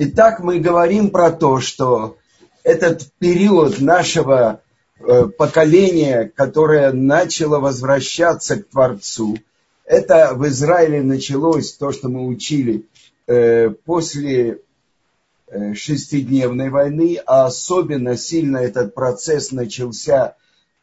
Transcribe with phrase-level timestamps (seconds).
[0.00, 2.18] Итак, мы говорим про то, что
[2.62, 4.62] этот период нашего
[5.00, 9.38] э, поколения, которое начало возвращаться к Творцу,
[9.84, 12.86] это в Израиле началось, то, что мы учили,
[13.26, 14.60] э, после
[15.48, 20.36] э, шестидневной войны, а особенно сильно этот процесс начался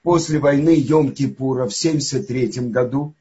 [0.04, 3.14] после войны Йом-Кипура в 1973 году.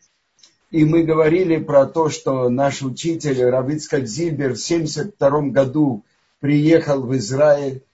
[0.74, 6.02] И мы говорили про то, что наш учитель Равицкак Зильбер в 1972 году
[6.40, 7.84] приехал в Израиль,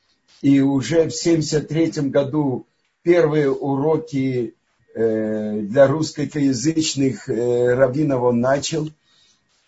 [0.41, 2.67] и уже в 1973 году
[3.03, 4.55] первые уроки
[4.95, 8.89] э, для русскоязычных э, раввинов он начал.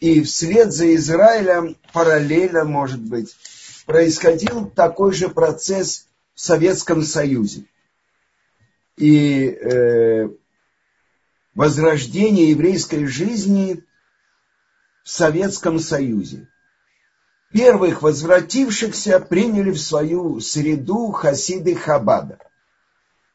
[0.01, 3.37] И вслед за Израилем, параллельно, может быть,
[3.85, 7.67] происходил такой же процесс в Советском Союзе
[8.97, 10.31] и э,
[11.55, 13.85] возрождение еврейской жизни
[15.05, 16.49] в Советском Союзе.
[17.53, 22.39] Первых возвратившихся приняли в свою среду хасиды Хабада.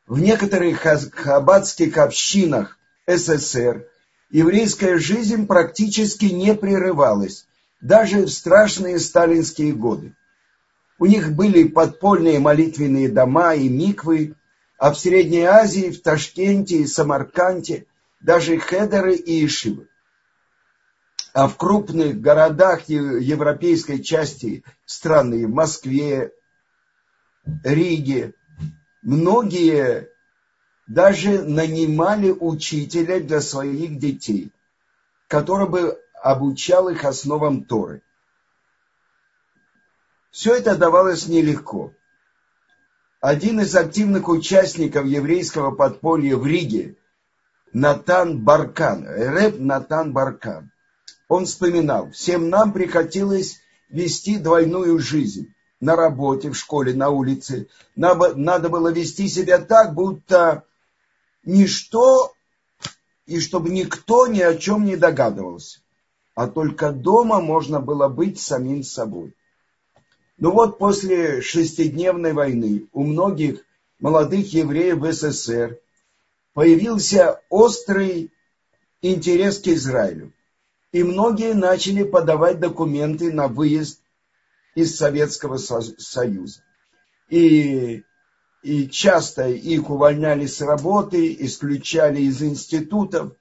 [0.08, 0.80] В некоторых
[1.14, 3.88] хабадских общинах СССР
[4.32, 7.46] еврейская жизнь практически не прерывалась,
[7.82, 10.16] даже в страшные сталинские годы.
[10.98, 14.34] У них были подпольные молитвенные дома и миквы,
[14.80, 17.86] а в Средней Азии, в Ташкенте и Самарканте
[18.20, 19.88] даже хедеры и ишивы.
[21.34, 26.32] А в крупных городах европейской части страны, в Москве,
[27.64, 28.34] Риге,
[29.04, 30.10] многие
[30.88, 34.52] даже нанимали учителя для своих детей,
[35.28, 38.02] который бы обучал их основам Торы.
[40.32, 41.94] Все это давалось нелегко
[43.20, 46.96] один из активных участников еврейского подполья в Риге,
[47.80, 50.72] Натан Баркан, рэп Натан Баркан,
[51.28, 57.68] он вспоминал, всем нам приходилось вести двойную жизнь на работе, в школе, на улице.
[57.96, 60.64] Надо было вести себя так, будто
[61.44, 62.34] ничто,
[63.28, 65.82] и чтобы никто ни о чем не догадывался.
[66.34, 69.36] А только дома можно было быть самим собой.
[70.40, 73.62] Ну вот после шестидневной войны у многих
[74.00, 75.80] молодых евреев в СССР
[76.58, 78.34] появился острый
[79.04, 80.34] интерес к Израилю.
[80.92, 84.02] И многие начали подавать документы на выезд
[84.74, 86.64] из Советского Союза.
[87.30, 88.02] И,
[88.64, 93.34] и часто их увольняли с работы, исключали из институтов.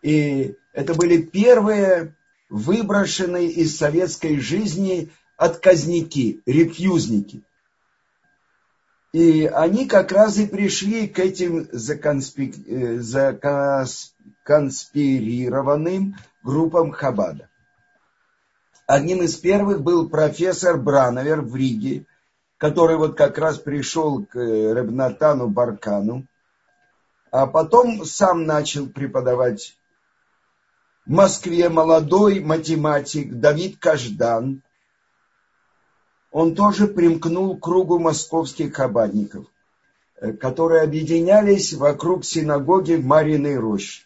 [0.00, 2.16] И это были первые
[2.48, 7.42] выброшенные из советской жизни отказники, рефьюзники.
[9.12, 11.68] И они как раз и пришли к этим.
[11.72, 13.00] Э,
[14.44, 17.48] законспирированным группам Хабада.
[18.86, 22.06] Одним из первых был профессор Брановер в Риге,
[22.58, 26.26] который вот как раз пришел к э, Ребнатану Баркану,
[27.30, 29.78] а потом сам начал преподавать
[31.06, 34.62] в Москве молодой математик Давид Каждан,
[36.30, 39.46] он тоже примкнул к кругу московских хабадников,
[40.20, 44.02] э, которые объединялись вокруг синагоги в Мариной роще.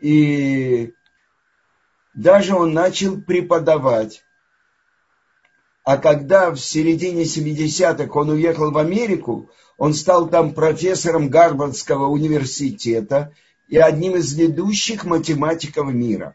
[0.00, 0.92] И
[2.14, 4.22] даже он начал преподавать.
[5.84, 13.32] А когда в середине 70-х он уехал в Америку, он стал там профессором Гарвардского университета
[13.68, 16.34] и одним из ведущих математиков мира.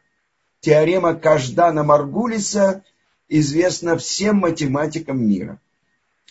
[0.62, 2.84] Теорема Каждана Маргулиса
[3.30, 5.60] известна всем математикам мира.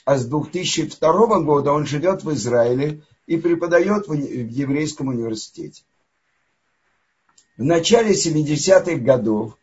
[0.04, 5.82] А с 2002 года он живет в Израиле и преподает в еврейском университете.
[7.56, 9.56] В начале 70-х годов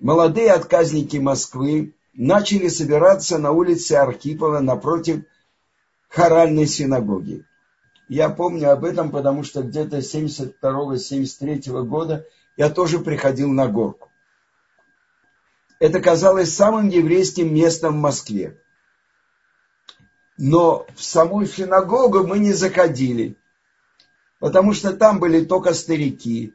[0.00, 5.24] молодые отказники Москвы начали собираться на улице Архипова напротив
[6.08, 7.44] хоральной синагоги.
[8.08, 12.24] Я помню об этом, потому что где-то 72-73 года
[12.56, 14.08] я тоже приходил на горку
[15.78, 18.58] это казалось самым еврейским местом в Москве.
[20.38, 23.36] Но в саму синагогу мы не заходили,
[24.38, 26.54] потому что там были только старики.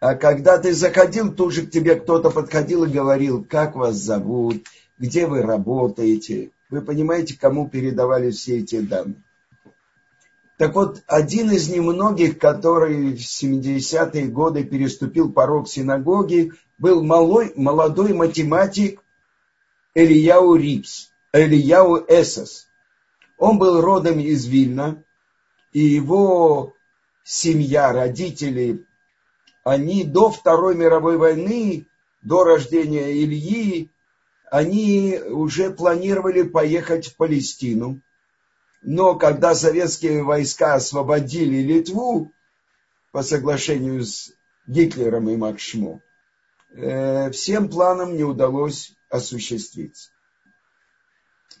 [0.00, 4.66] А когда ты заходил, тут же к тебе кто-то подходил и говорил, как вас зовут,
[4.98, 6.50] где вы работаете.
[6.70, 9.22] Вы понимаете, кому передавали все эти данные.
[10.58, 18.12] Так вот, один из немногих, который в 70-е годы переступил порог синагоги, был малой, молодой
[18.12, 19.04] математик
[19.94, 22.66] Элияу Рипс, Элияу Эсос.
[23.38, 25.04] Он был родом из Вильна,
[25.72, 26.74] и его
[27.22, 28.84] семья, родители,
[29.62, 31.86] они до Второй мировой войны,
[32.20, 33.92] до рождения Ильи,
[34.50, 38.00] они уже планировали поехать в Палестину.
[38.82, 42.32] Но когда советские войска освободили Литву
[43.12, 44.32] по соглашению с
[44.66, 46.00] Гитлером и Макшмо,
[46.74, 50.10] всем планам не удалось осуществиться.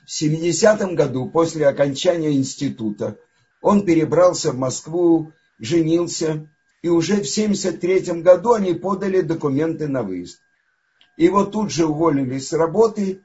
[0.06, 3.18] В 70-м году, после окончания института,
[3.60, 6.48] он перебрался в Москву, женился,
[6.82, 10.40] и уже в 73-м году они подали документы на выезд.
[11.16, 13.22] Его тут же уволили с работы,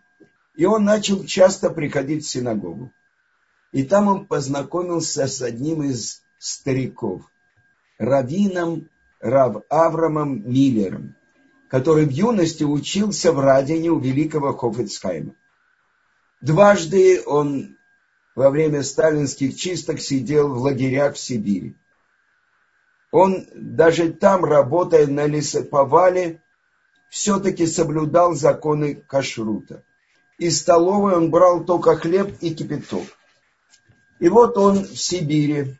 [0.56, 2.92] и он начал часто приходить в синагогу.
[3.72, 7.24] И там он познакомился с одним из стариков,
[7.98, 8.90] раввином
[9.20, 11.16] Рав Аврамом Миллером,
[11.70, 15.36] который в юности учился в Радине у великого Хофицхайма.
[16.42, 17.78] Дважды он
[18.36, 21.76] во время сталинских чисток сидел в лагерях в Сибири.
[23.12, 26.42] Он даже там, работая на лесоповале,
[27.10, 29.84] все-таки соблюдал законы кашрута.
[30.38, 33.08] Из столовой он брал только хлеб и кипяток.
[34.20, 35.78] И вот он в Сибири.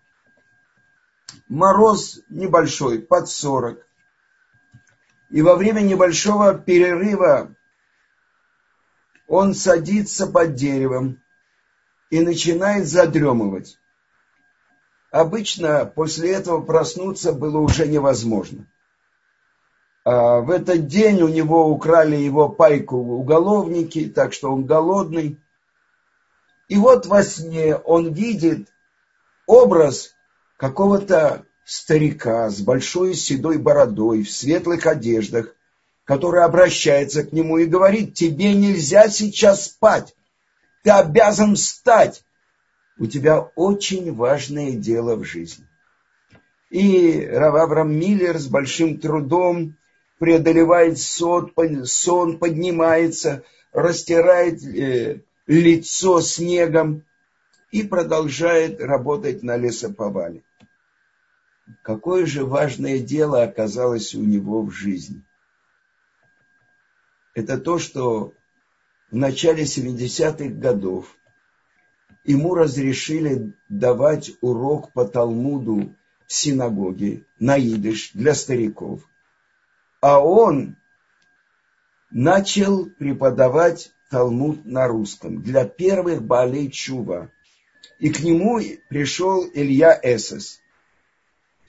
[1.48, 3.87] Мороз небольшой, под 40.
[5.30, 7.54] И во время небольшого перерыва
[9.28, 11.22] он садится под деревом
[12.10, 13.78] и начинает задремывать.
[15.12, 18.66] Обычно после этого проснуться было уже невозможно.
[20.06, 25.38] А в этот день у него украли его пайку уголовники, так что он голодный.
[26.70, 28.70] И вот во сне он видит
[29.46, 30.16] образ
[30.56, 35.54] какого-то старика с большой седой бородой, в светлых одеждах,
[36.06, 40.16] который обращается к нему и говорит, тебе нельзя сейчас спать,
[40.84, 42.24] ты обязан встать,
[42.98, 45.66] у тебя очень важное дело в жизни.
[46.70, 49.76] И Равабрам Миллер с большим трудом
[50.20, 51.52] преодолевает сон,
[51.84, 53.44] сон поднимается,
[53.74, 57.04] растирает э, лицо снегом
[57.74, 60.44] и продолжает работать на лесоповале.
[61.82, 65.24] Какое же важное дело оказалось у него в жизни.
[67.34, 68.34] Это то, что
[69.12, 71.16] в начале 70-х годов
[72.24, 75.94] ему разрешили давать урок по Талмуду
[76.26, 79.08] в синагоге на идыш для стариков–
[80.02, 80.76] а он
[82.12, 87.30] начал преподавать Талмуд на русском для первых болей Чува.
[88.00, 90.62] И к нему пришел Илья Эсес.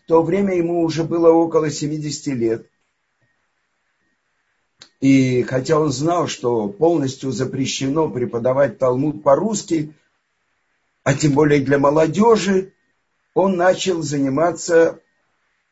[0.09, 2.67] То время ему уже было около 70 лет.
[5.01, 9.95] И хотя он знал, что полностью запрещено преподавать Талмуд по-русски,
[11.05, 12.73] а тем более для молодежи,
[13.35, 14.99] он начал заниматься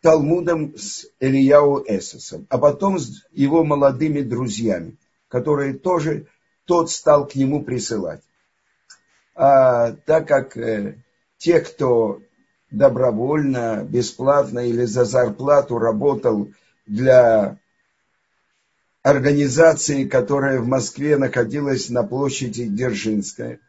[0.02, 4.98] Талмудом с Ильяу Эсосом, а потом с его молодыми друзьями,
[5.28, 6.26] которые тоже
[6.66, 8.20] тот стал к нему присылать.
[9.34, 11.02] А так как э,
[11.38, 12.20] те, кто
[12.76, 16.48] добровольно, бесплатно или за зарплату работал
[16.86, 17.58] для
[19.02, 23.60] организации, которая в Москве находилась на площади Дзержинская,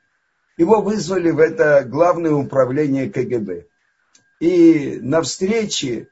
[0.57, 3.65] его вызвали в это главное управление КГБ.
[4.39, 6.07] И на встрече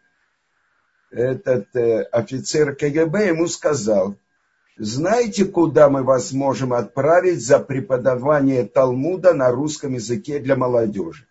[1.12, 4.16] этот э, офицер КГБ ему сказал,
[4.78, 11.26] знаете, куда мы вас можем отправить за преподавание Талмуда на русском языке для молодежи?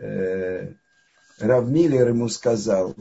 [0.00, 0.72] Э,
[1.38, 2.94] Равмиллер ему сказал,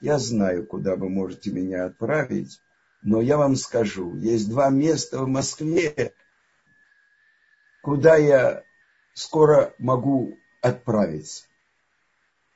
[0.00, 2.60] я знаю, куда вы можете меня отправить,
[3.02, 6.12] но я вам скажу, есть два места в Москве,
[7.82, 8.62] куда я
[9.14, 11.44] скоро могу отправиться.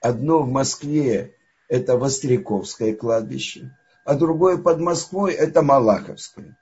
[0.01, 1.35] Одно в Москве
[1.69, 6.57] это Востряковское кладбище, а другое под Москвой это Малаховское.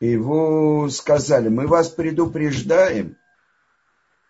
[0.00, 3.16] Его сказали, мы вас предупреждаем.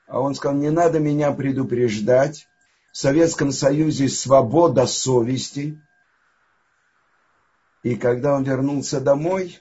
[0.06, 2.48] А он сказал, не надо меня предупреждать.
[2.92, 5.80] В Советском Союзе свобода совести.
[7.82, 9.60] И когда он вернулся домой,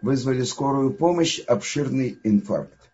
[0.00, 2.84] вызвали скорую помощь, обширный инфаркт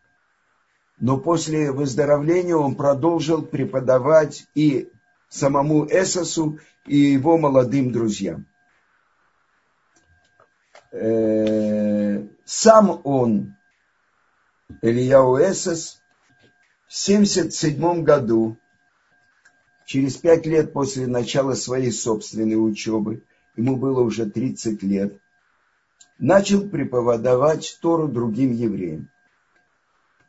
[1.00, 4.90] но после выздоровления он продолжил преподавать и
[5.28, 8.46] самому Эсосу, и его молодым друзьям.
[10.92, 13.56] Э, сам он,
[14.82, 16.00] Ильяу Эсос,
[16.88, 18.56] в 1977 году,
[19.86, 23.22] через пять лет после начала своей собственной учебы,
[23.56, 25.18] ему было уже 30 лет,
[26.18, 29.08] начал преподавать Тору другим евреям.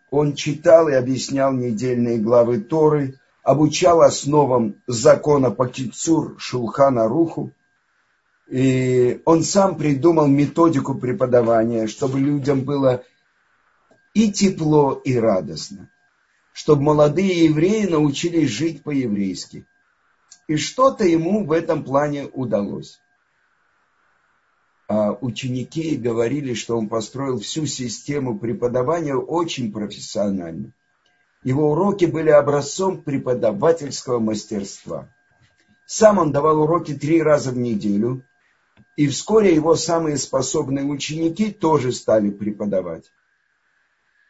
[0.09, 7.51] Он читал и объяснял недельные главы Торы, обучал основам закона по Кицур Шулхана Руху.
[8.49, 13.03] И он сам придумал методику преподавания, чтобы людям было
[14.13, 15.89] и тепло, и радостно.
[16.53, 19.65] Чтобы молодые евреи научились жить по-еврейски.
[20.47, 22.99] И что-то ему в этом плане удалось.
[24.89, 30.73] А ученики говорили, что он построил всю систему преподавания очень профессионально.
[31.43, 35.07] Его уроки были образцом преподавательского мастерства.
[35.85, 38.23] Сам он давал уроки три раза в неделю,
[38.97, 43.05] и вскоре его самые способные ученики тоже стали преподавать.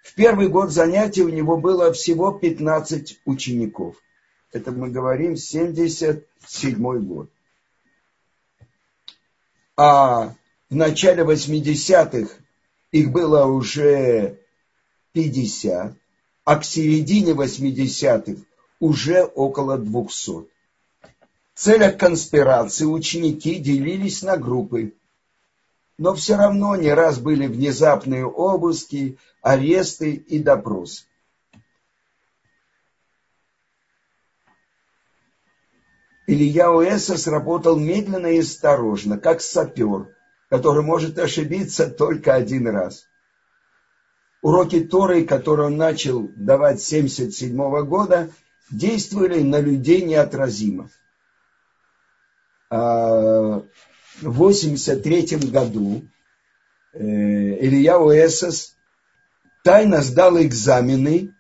[0.02, 3.96] В первый год занятий у него было всего 15 учеников.
[4.52, 7.30] Это мы говорим 77 год.
[9.78, 10.36] А
[10.70, 12.34] в начале 80-х
[12.92, 14.40] их было уже
[15.14, 15.96] 50
[16.44, 18.42] а к середине 80-х
[18.80, 20.32] уже около 200.
[20.32, 20.48] В
[21.56, 24.94] целях конспирации ученики делились на группы,
[26.02, 31.06] но все равно не раз были внезапные обыски, аресты и допросы.
[36.26, 40.08] Илья Уэсос работал медленно и осторожно, как сапер,
[40.50, 43.06] который может ошибиться только один раз
[44.42, 47.56] уроки Торы, которые он начал давать с 77
[47.86, 48.32] года,
[48.72, 50.90] действовали на людей неотразимо.
[52.72, 53.62] А,
[54.22, 56.04] в 83 году
[56.94, 58.76] э, Илья Уэсос
[59.64, 61.34] тайно сдал экзамены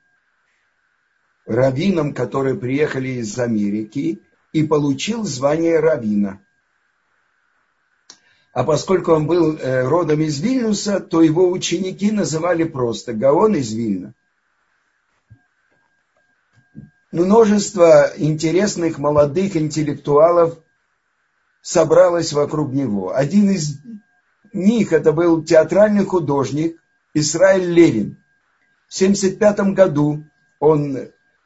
[1.46, 4.22] раввинам, которые приехали из Америки,
[4.54, 6.42] и получил звание раввина.
[8.54, 13.72] А поскольку он был э, родом из Вильнюса, то его ученики называли просто Гаон из
[13.72, 14.14] Вильна.
[17.12, 20.58] Множество интересных молодых интеллектуалов
[21.62, 23.16] собралось вокруг него.
[23.16, 23.80] Один из
[24.54, 26.82] них это был театральный художник
[27.14, 28.18] Израиль Левин.
[28.88, 30.24] В 1975 году
[30.60, 30.98] он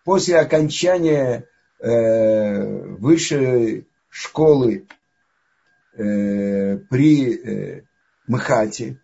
[0.04, 1.48] после окончания
[1.80, 4.88] э, высшей школы
[5.94, 7.84] э, при э,
[8.28, 9.00] МХАТе.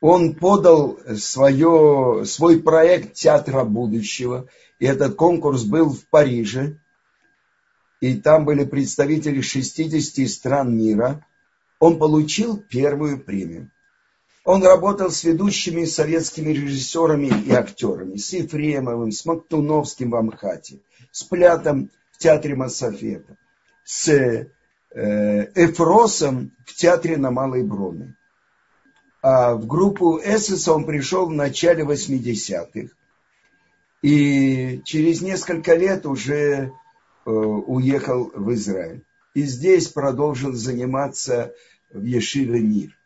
[0.00, 4.46] Он подал свое, свой проект театра будущего,
[4.78, 6.78] и этот конкурс был в Париже,
[8.00, 11.24] и там были представители 60 стран мира.
[11.78, 13.70] Он получил первую премию.
[14.44, 20.78] Он работал с ведущими советскими режиссерами и актерами, с Ефремовым, с Мактуновским в Амхате,
[21.10, 23.36] с Плятом в театре Массафета,
[23.84, 24.48] с
[24.90, 28.16] Э, Эфросом в театре на Малой Броне.
[29.20, 32.88] А в группу Эссеса он пришел в начале 80-х.
[34.00, 36.72] И через несколько лет уже
[37.30, 39.04] уехал в Израиль.
[39.34, 41.54] И здесь продолжил заниматься
[41.90, 42.98] в Ешиве Мир.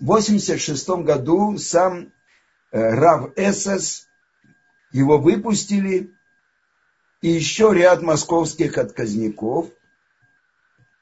[0.00, 2.12] В 86 году сам
[2.72, 4.08] э, Рав Эссес,
[4.90, 6.12] его выпустили,
[7.20, 9.70] и еще ряд московских отказников.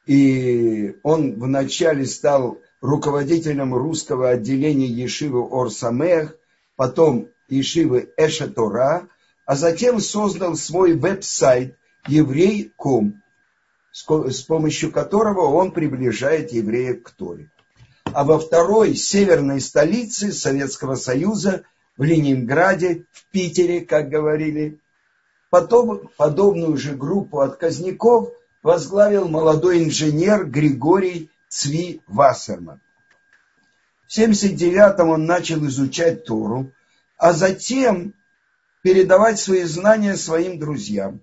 [0.07, 6.37] И он вначале стал руководителем русского отделения Ешивы Орсамех,
[6.77, 9.09] потом Ешивы Эшатора,
[9.45, 13.21] а затем создал свой веб-сайт еврей.ком,
[13.93, 17.51] с помощью которого он приближает евреев к Торе.
[18.05, 21.63] А во второй северной столице Советского Союза,
[21.97, 24.81] в Ленинграде, в Питере, как говорили,
[25.51, 28.31] Потом подобную же группу отказников
[28.63, 32.81] возглавил молодой инженер Григорий Цви Вассерман.
[34.07, 36.73] В 79-м он начал изучать Тору,
[37.17, 38.15] а затем
[38.83, 41.21] передавать свои знания своим друзьям.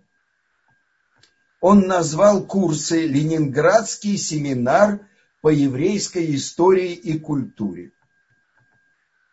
[1.60, 5.08] Он назвал курсы «Ленинградский семинар
[5.42, 7.92] по еврейской истории и культуре».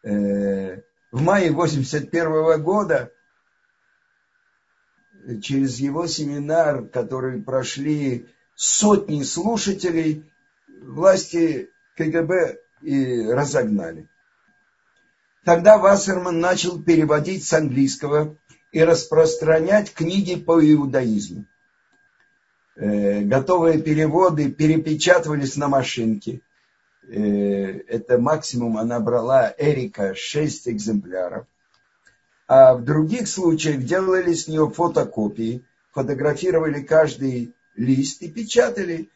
[0.03, 0.81] Э,
[1.13, 3.13] в мае 81 года
[5.43, 10.31] через его семинар, который прошли сотни слушателей,
[10.83, 14.09] власти КГБ и разогнали.
[15.45, 18.37] Тогда Вассерман начал переводить с английского
[18.73, 21.45] и распространять книги по иудаизму.
[22.77, 26.41] Э, готовые переводы перепечатывались на машинке.
[27.07, 31.47] Э, это максимум она брала Эрика 6 экземпляров.
[32.49, 39.11] А в других случаях делали с нее фотокопии, фотографировали каждый лист и печатали,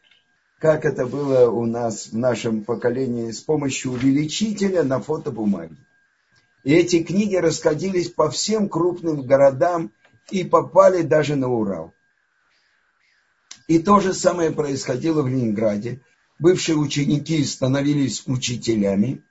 [0.58, 5.76] как это было у нас в нашем поколении, с помощью увеличителя на фотобумаге.
[6.68, 9.90] И эти книги расходились по всем крупным городам
[10.30, 11.94] и попали даже на Урал.
[13.68, 16.02] И то же самое происходило в Ленинграде.
[16.38, 19.24] Бывшие ученики становились учителями.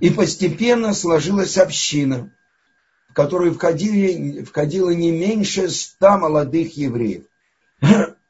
[0.00, 2.34] И постепенно сложилась община,
[3.10, 7.22] в которую входили, входило не меньше ста молодых евреев.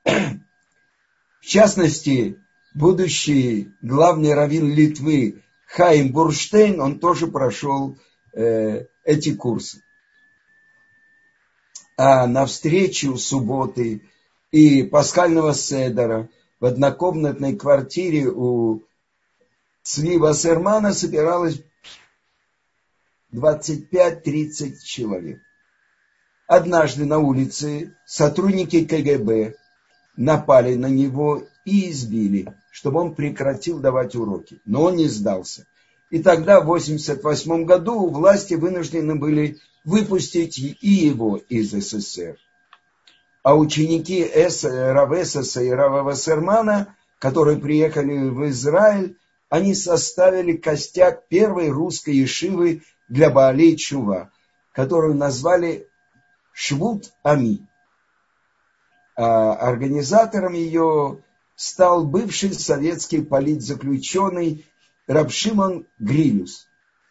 [0.04, 2.36] В частности,
[2.74, 5.43] будущий главный раввин Литвы
[5.74, 7.98] Хайм Бурштейн, он тоже прошел
[8.32, 9.82] э, эти курсы.
[11.96, 14.08] А на встречу субботы
[14.52, 16.28] и пасхального седера
[16.60, 18.84] в однокомнатной квартире у
[19.82, 21.60] Цви Вассермана собиралось
[23.32, 25.40] 25-30 человек.
[26.46, 29.56] Однажды на улице сотрудники КГБ
[30.16, 34.60] напали на него и избили, чтобы он прекратил давать уроки.
[34.64, 35.64] Но он не сдался.
[36.10, 42.36] И тогда, в 1988 году, власти вынуждены были выпустить и его из СССР.
[43.44, 51.68] А ученики Эс, Равесоса и Рава Вассермана, которые приехали в Израиль, они составили костяк первой
[51.68, 54.32] русской ешивы для Баалей Чува,
[54.72, 55.86] которую назвали
[56.52, 57.68] Швуд Ами.
[59.14, 61.20] А организатором ее
[61.56, 64.66] стал бывший советский политзаключенный
[65.06, 66.66] Рабшимон Грилюс,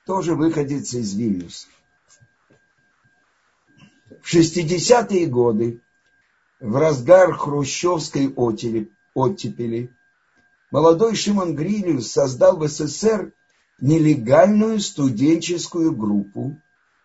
[0.05, 1.67] тоже выходец из Вильнюса.
[4.21, 5.81] В 60-е годы,
[6.59, 9.91] в разгар хрущевской оттепели,
[10.71, 13.33] молодой Шимон Грилюс создал в СССР
[13.81, 16.57] нелегальную студенческую группу,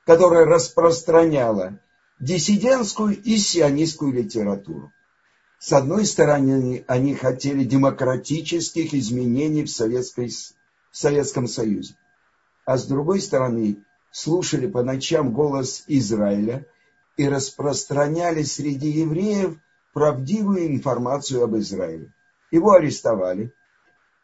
[0.06, 1.78] которая распространяла
[2.20, 4.92] диссидентскую и сионистскую литературу.
[5.58, 11.94] С одной стороны, они хотели демократических изменений в, Советской, в Советском Союзе,
[12.64, 16.66] а с другой стороны, слушали по ночам голос Израиля
[17.16, 19.58] и распространяли среди евреев
[19.92, 22.12] правдивую информацию об Израиле.
[22.52, 23.52] Его арестовали,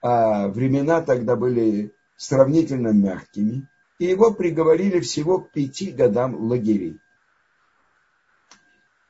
[0.00, 3.68] а времена тогда были сравнительно мягкими,
[3.98, 7.00] и его приговорили всего к пяти годам лагерей.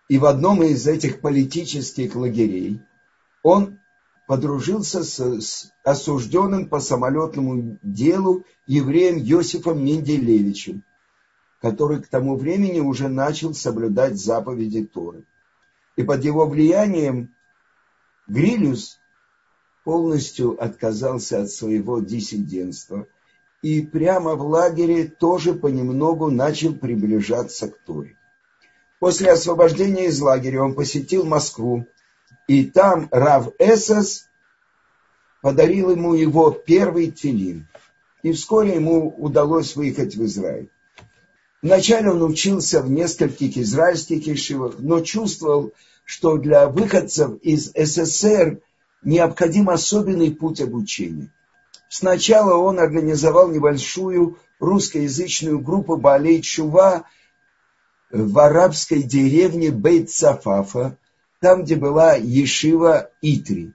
[0.08, 2.80] И в одном из этих политических лагерей
[3.42, 3.78] он
[4.26, 10.82] подружился с, с осужденным по самолетному делу евреем Йосифом Менделевичем,
[11.60, 15.24] который к тому времени уже начал соблюдать заповеди Торы.
[15.96, 17.34] И под его влиянием
[18.26, 18.98] Грилюс
[19.84, 23.06] полностью отказался от своего диссидентства
[23.62, 28.18] и прямо в лагере тоже понемногу начал приближаться к Торе.
[29.04, 31.86] После освобождения из лагеря он посетил Москву,
[32.48, 34.30] и там Рав Эсос
[35.42, 37.68] подарил ему его первый тфилин.
[38.22, 40.70] И вскоре ему удалось выехать в Израиль.
[41.60, 45.72] Вначале он учился в нескольких израильских ешивах, но чувствовал,
[46.06, 48.62] что для выходцев из СССР
[49.02, 51.30] необходим особенный путь обучения.
[51.90, 57.04] Сначала он организовал небольшую русскоязычную группу Балей Чува
[58.14, 60.96] в арабской деревне Бейт-Сафафа,
[61.40, 63.72] там, где была Ешива Итри.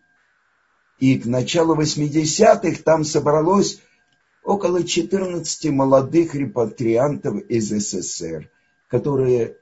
[0.97, 3.81] И к началу 80-х там собралось
[4.43, 8.49] около 14 молодых репатриантов из СССР,
[8.87, 9.57] которые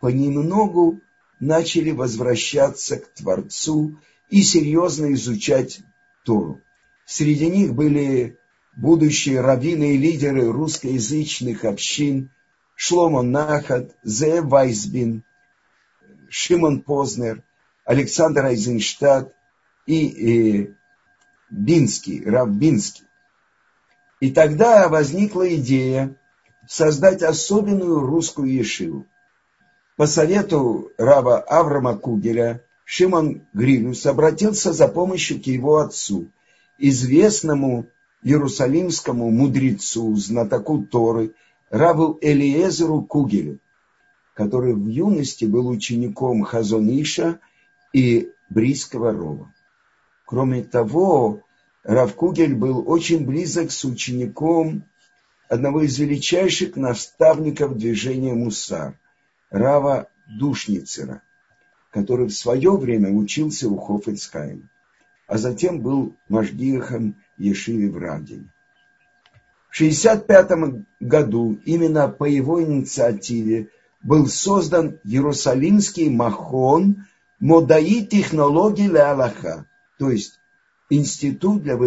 [0.00, 1.00] понемногу
[1.38, 5.80] начали возвращаться к Творцу и серьезно изучать
[6.24, 6.60] Тору.
[7.06, 8.36] Среди них были
[8.76, 12.28] будущие раввины и лидеры русскоязычных общин–
[12.74, 15.24] Шломо Нахат, Зе Вайсбин,
[16.28, 17.42] Шимон Познер,
[17.84, 19.34] Александр Айзенштадт
[19.86, 20.74] и, и
[21.50, 23.04] Бинский, Рав Бинский.
[24.20, 26.16] И тогда возникла идея
[26.68, 29.06] создать особенную русскую ешиву.
[29.96, 36.26] По совету Рава Аврама Кугеля Шимон Грилюс обратился за помощью к его отцу,
[36.78, 37.86] известному
[38.22, 41.34] иерусалимскому мудрецу, знатоку Торы
[41.72, 43.58] Раву Элиезеру Кугелю,
[44.34, 47.40] который в юности был учеником Хазониша
[47.94, 49.50] и Брийского Рова.
[50.26, 51.40] Кроме того,
[51.82, 54.84] Рав Кугель был очень близок с учеником
[55.48, 58.98] одного из величайших наставников движения Мусар,
[59.48, 61.22] Рава Душницера,
[61.90, 64.68] который в свое время учился у Хофицхайма,
[65.26, 68.51] а затем был Машгиахом Ешиве в Радине.
[69.72, 73.70] В 1965 году именно по его инициативе
[74.02, 77.06] был создан Иерусалимский махон
[77.40, 79.64] Модаи технологии для Аллаха,
[79.98, 80.38] то есть
[80.90, 81.78] институт для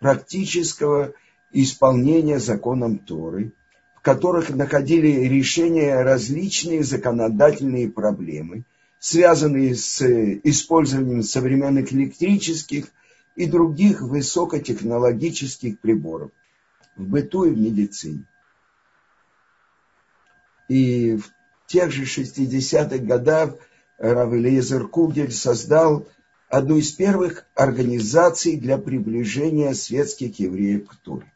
[0.00, 1.12] практического
[1.52, 3.52] исполнения законом Торы,
[3.96, 8.64] в которых находили решение различные законодательные проблемы,
[8.98, 10.02] связанные с
[10.42, 12.88] использованием современных электрических
[13.36, 16.32] и других высокотехнологических приборов
[16.98, 18.24] в быту и в медицине.
[20.68, 21.30] И в
[21.66, 23.54] тех же 60-х годах
[23.98, 26.06] Рав Элиезер Кугель создал
[26.48, 31.32] одну из первых организаций для приближения светских евреев к Туре.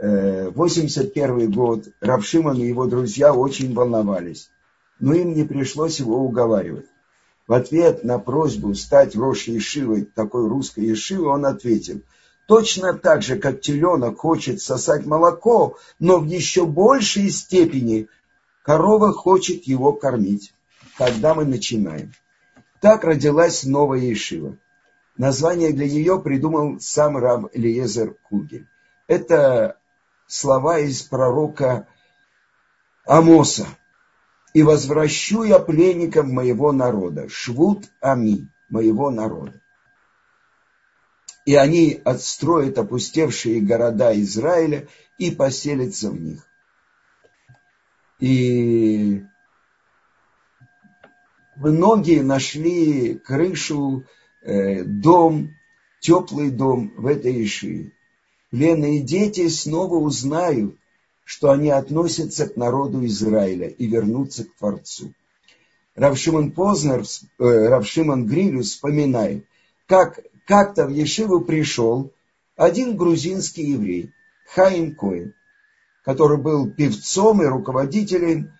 [0.00, 4.50] 81 э, год Равшиман и его друзья очень волновались,
[4.98, 6.86] но им не пришлось его уговаривать.
[7.46, 12.00] В ответ на просьбу стать Рош Ешивой, такой русской Ешивой, он ответил,
[12.50, 18.08] точно так же, как теленок хочет сосать молоко, но в еще большей степени
[18.64, 20.52] корова хочет его кормить,
[20.98, 22.12] когда мы начинаем.
[22.80, 24.56] Так родилась новая Ешива.
[25.16, 28.66] Название для нее придумал сам раб Элиезер Кугель.
[29.06, 29.76] Это
[30.26, 31.86] слова из пророка
[33.06, 33.68] Амоса.
[34.54, 39.59] «И возвращу я пленников моего народа, швуд ами, моего народа.
[41.46, 44.86] И они отстроят опустевшие города Израиля
[45.18, 46.46] и поселятся в них.
[48.20, 49.22] И
[51.56, 54.04] многие нашли крышу,
[54.42, 55.50] э, дом,
[56.00, 57.94] теплый дом в этой Ишии.
[58.50, 60.76] Пленные дети снова узнают,
[61.24, 65.12] что они относятся к народу Израиля и вернутся к Творцу.
[65.94, 67.04] Равшиман Познер,
[67.38, 69.44] э, Равшиман Грилюс вспоминает,
[69.86, 70.20] как
[70.50, 72.12] как-то в Ешиву пришел
[72.56, 74.12] один грузинский еврей,
[74.52, 75.32] Хаим Коин,
[76.02, 78.52] который был певцом и руководителем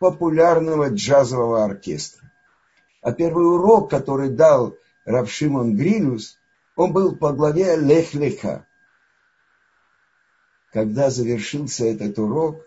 [0.00, 2.32] популярного джазового оркестра.
[3.00, 6.36] А первый урок, который дал Равшимон Грилюс,
[6.74, 8.66] он был по главе Лех-Леха.
[10.72, 12.60] Когда завершился этот урок,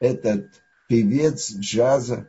[0.00, 0.48] этот
[0.88, 2.28] певец джаза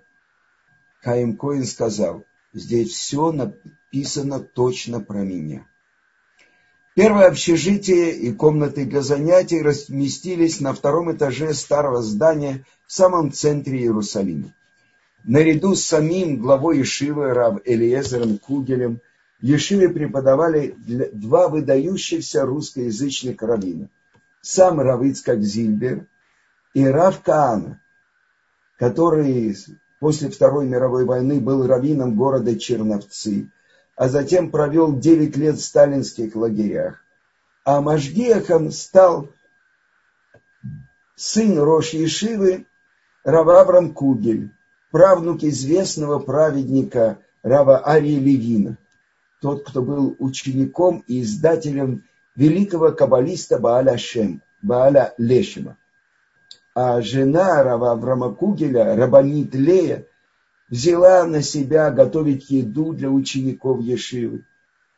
[1.00, 5.66] Хаим Коин сказал, здесь все написано точно про меня.
[6.94, 13.80] Первое общежитие и комнаты для занятий разместились на втором этаже старого здания в самом центре
[13.80, 14.54] Иерусалима.
[15.24, 19.00] Наряду с самим главой Ешивы Рав Элиезером Кугелем
[19.40, 20.76] в Ешиве преподавали
[21.14, 23.88] два выдающихся русскоязычных раввина.
[24.42, 26.08] Сам Рав Ицкак Зильбер
[26.74, 27.82] и Рав Каана,
[28.78, 29.56] который
[30.02, 33.50] после Второй мировой войны был раввином города Черновцы–
[33.96, 37.04] а затем провел 9 лет в сталинских лагерях.
[37.64, 39.30] А Машгиахом стал
[41.16, 42.66] сын Рош Ешивы
[43.24, 44.52] Рава Аврам Кугель,
[44.90, 48.78] правнук известного праведника Рава Арии Левина,
[49.42, 52.04] тот, кто был учеником и издателем
[52.36, 55.78] великого каббалиста Бааля Шем, Бааля Лешема.
[56.74, 60.06] А жена Рава Аврама Кугеля, Рабанит Лея,
[60.72, 64.46] взяла на себя готовить еду для учеников Ешивы.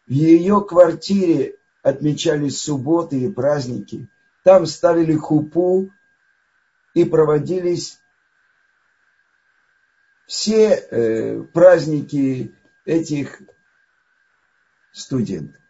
[0.05, 4.07] В ее квартире отмечались субботы и праздники.
[4.43, 5.91] Там ставили хупу
[6.93, 7.99] и проводились
[10.27, 12.53] все э, праздники
[12.85, 13.41] этих
[14.91, 15.61] студентов.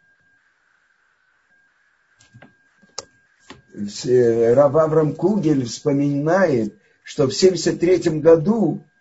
[3.74, 8.93] Рав Авram Кугель вспоминает, что в 1973 году Э,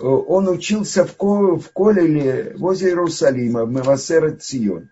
[0.00, 4.90] он учился в, в Колеле возле Иерусалима, в Мевасерет Цион.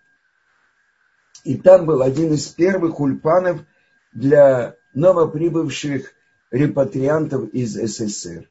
[1.45, 3.63] И там был один из первых ульпанов
[4.13, 6.13] для новоприбывших
[6.51, 8.49] репатриантов из СССР.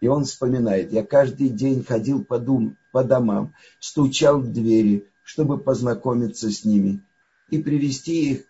[0.00, 5.58] И он вспоминает, я каждый день ходил по, дум, по домам, стучал в двери, чтобы
[5.58, 7.02] познакомиться с ними
[7.50, 8.42] и привести их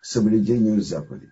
[0.00, 1.30] к соблюдению заповедей.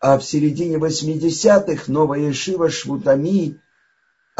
[0.00, 3.60] А в середине 80-х новая Ешива Швутами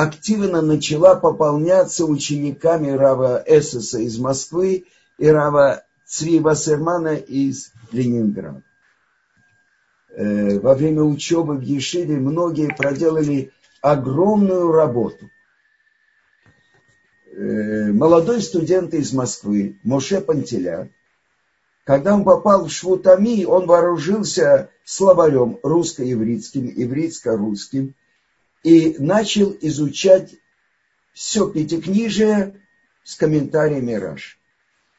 [0.02, 4.86] активно начала пополняться учениками Рава Эссеса из Москвы
[5.18, 8.62] и Рава Цви Вассермана из Ленинграда.
[10.14, 15.30] Э, во время учебы в Ешиве многие проделали огромную работу.
[17.34, 20.90] Э, молодой студент из Москвы, Моше Пантеля,
[21.84, 27.94] когда он попал в Швутами, он вооружился словарем русско-еврейским, еврейско-русским,
[28.62, 30.34] и начал изучать
[31.12, 32.60] все пятикнижие
[33.04, 34.38] с комментариями Раш.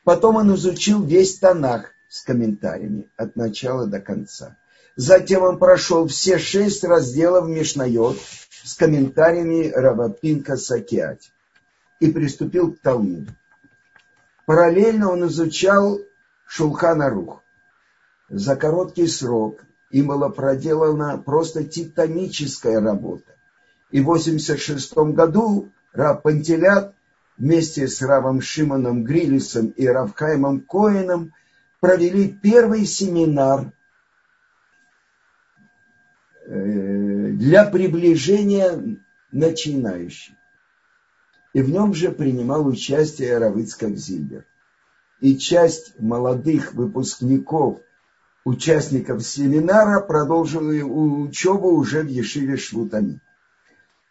[0.04, 4.58] Потом он изучил весь Танах с комментариями от начала до конца.
[4.96, 8.20] Затем он прошел все шесть разделов Мишнайот
[8.64, 11.32] с комментариями Равапинка Сакиати
[12.00, 13.32] и приступил к Талмуду.
[14.46, 16.00] Параллельно он изучал
[16.46, 17.42] Шулхана Рух.
[18.30, 23.34] За короткий срок им была проделана просто титаническая работа
[23.94, 26.96] и в 1986 году Раб Пантелят
[27.38, 31.32] вместе с Равом Шимоном Грилисом и Равхаймом Коином
[31.80, 33.72] провели первый семинар
[36.48, 38.98] э, для приближения
[39.32, 40.34] начинающих.
[41.54, 44.44] И в нем же принимал участие Равыцкак Зильбер.
[45.20, 47.80] И часть молодых выпускников,
[48.44, 53.20] участников семинара, продолжили учебу уже в Ешиве Швутами.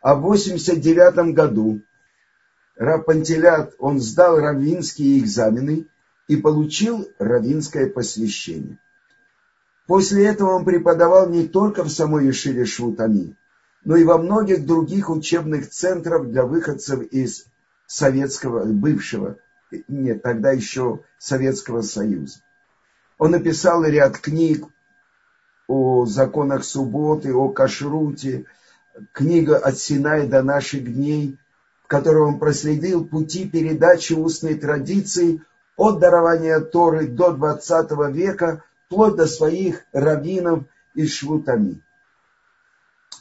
[0.03, 1.81] А в 89 году
[2.77, 5.87] Раб Пантелят, он сдал раввинские экзамены
[6.27, 8.79] и получил раввинское посвящение.
[9.87, 13.37] После этого он преподавал не только в самой Ешиве Швутами,
[13.85, 17.47] но и во многих других учебных центрах для выходцев из
[17.87, 19.37] советского, бывшего,
[19.87, 22.41] нет, тогда еще Советского Союза.
[23.19, 24.67] Он написал ряд книг
[25.69, 28.47] о законах субботы, о кашруте,
[29.13, 31.39] книга «От Синай до наших дней»,
[31.85, 35.43] в которой он проследил пути передачи устной традиции
[35.77, 41.83] от дарования Торы до 20 века, вплоть до своих раввинов из Швутами.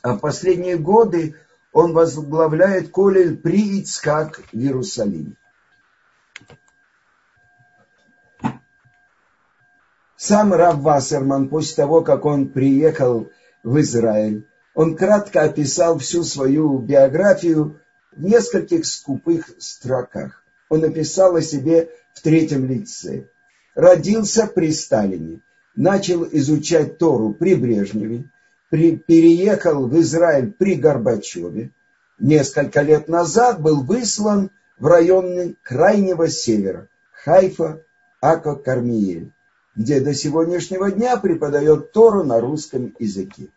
[0.01, 1.36] А в последние годы
[1.71, 5.34] он возглавляет Колель при Ицкак в Иерусалиме.
[10.17, 13.31] Сам Рав Вассерман, после того, как он приехал
[13.63, 17.79] в Израиль, он кратко описал всю свою биографию
[18.12, 20.43] в нескольких скупых строках.
[20.69, 23.25] Он написал о себе в третьем лице.
[23.75, 25.41] Родился при Сталине,
[25.75, 28.25] начал изучать Тору при Брежневе,
[28.69, 31.71] при, переехал в Израиль при Горбачеве.
[32.19, 37.81] Несколько лет назад был выслан в районы Крайнего Севера, Хайфа,
[38.21, 39.34] Ако, Кармиель,
[39.75, 43.47] где до сегодняшнего дня преподает Тору на русском языке.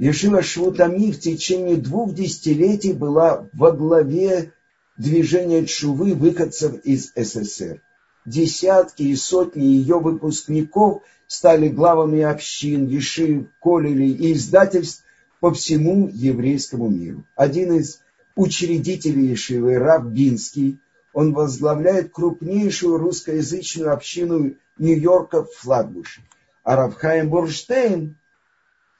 [0.00, 4.54] Ешива Швутами в течение двух десятилетий была во главе
[4.96, 7.82] движения Чувы выходцев из СССР.
[8.24, 15.04] Десятки и сотни ее выпускников стали главами общин, ешив, колелей и издательств
[15.38, 17.26] по всему еврейскому миру.
[17.36, 18.00] Один из
[18.36, 20.78] учредителей Ешивы, Раб Бинский,
[21.12, 26.22] он возглавляет крупнейшую русскоязычную общину Нью-Йорка в Флатбуше.
[26.64, 28.16] А Равхайм Борштейн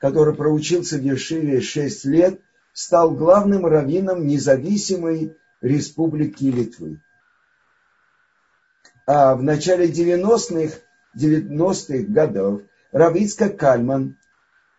[0.00, 2.40] который проучился в Ешиве шесть лет,
[2.72, 7.00] стал главным раввином независимой республики Литвы.
[9.06, 10.78] А в начале 90-х
[11.14, 14.16] 90 годов Равицка Кальман,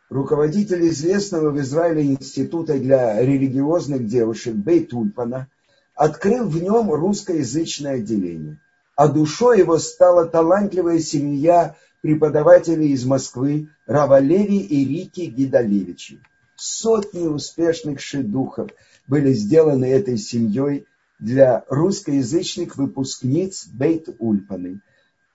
[0.10, 5.50] руководитель известного в Израиле института для религиозных девушек Бейтульпана,
[5.94, 8.60] открыл в нем русскоязычное отделение.
[8.96, 16.20] А душой его стала талантливая семья преподавателей из Москвы Равалеви и Рики Гидалевичи.
[16.56, 18.70] Сотни успешных шедухов
[19.08, 20.86] были сделаны этой семьей
[21.20, 24.82] для русскоязычных выпускниц Бейт-Ульпаны,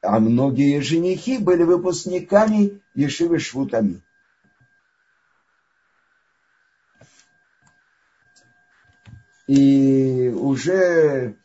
[0.03, 4.03] а многие женихи были выпускниками Ешивы Швутами.
[9.47, 11.37] И уже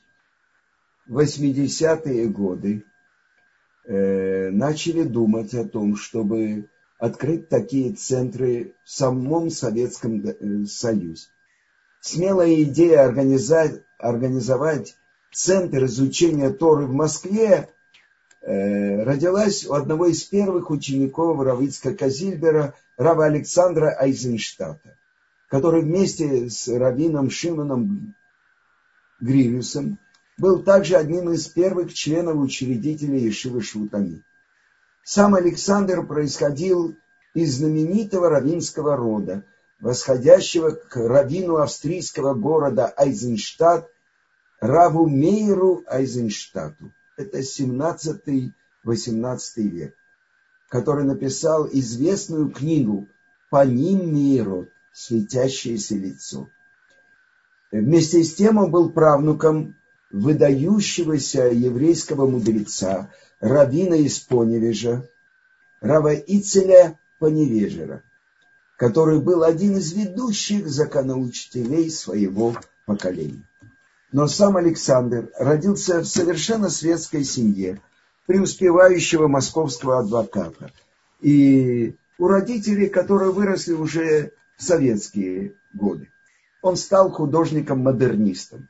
[1.05, 2.83] в 80-е годы
[3.83, 11.27] Э, начали думать о том, чтобы открыть такие центры в самом Советском э, Союзе.
[11.99, 14.95] Смелая идея организовать, организовать
[15.33, 17.69] центр изучения Торы в Москве
[18.41, 24.97] э, родилась у одного из первых учеников Равицка Казильбера, Рава Александра Айзенштата,
[25.47, 28.15] который вместе с раввином Шимоном
[29.19, 29.97] Гривиусом
[30.37, 34.23] был также одним из первых членов учредителей Ешивы Швутами.
[35.03, 36.95] Сам Александр происходил
[37.33, 39.43] из знаменитого равинского рода,
[39.79, 43.89] восходящего к раввину австрийского города Айзенштадт,
[44.59, 46.93] Раву Мейру Айзенштадту.
[47.17, 48.51] Это 17-18
[49.55, 49.95] век,
[50.69, 53.07] который написал известную книгу
[53.49, 54.67] «По ним Мейру.
[54.93, 56.49] Светящееся лицо».
[57.71, 59.75] Вместе с тем он был правнуком
[60.11, 63.09] выдающегося еврейского мудреца,
[63.41, 65.09] равина из Поневежа,
[65.81, 68.03] Рава Ицеля Поневежера,
[68.77, 73.43] который был один из ведущих законоучителей своего поколения.
[74.11, 77.81] Но сам Александр родился в совершенно светской семье,
[78.27, 80.71] преуспевающего московского адвоката.
[81.21, 86.09] И у родителей, которые выросли уже в советские годы.
[86.61, 88.67] Он стал художником-модернистом.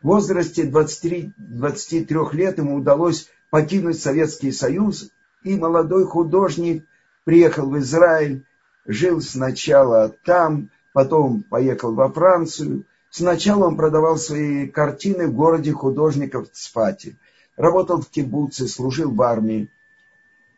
[0.00, 5.10] В возрасте 23, 23 лет ему удалось покинуть Советский Союз,
[5.42, 6.84] и молодой художник
[7.24, 8.44] приехал в Израиль,
[8.86, 12.84] жил сначала там, потом поехал во Францию,
[13.16, 17.16] Сначала он продавал свои картины в городе художников Цфате.
[17.56, 19.70] Работал в кибуце, служил в армии.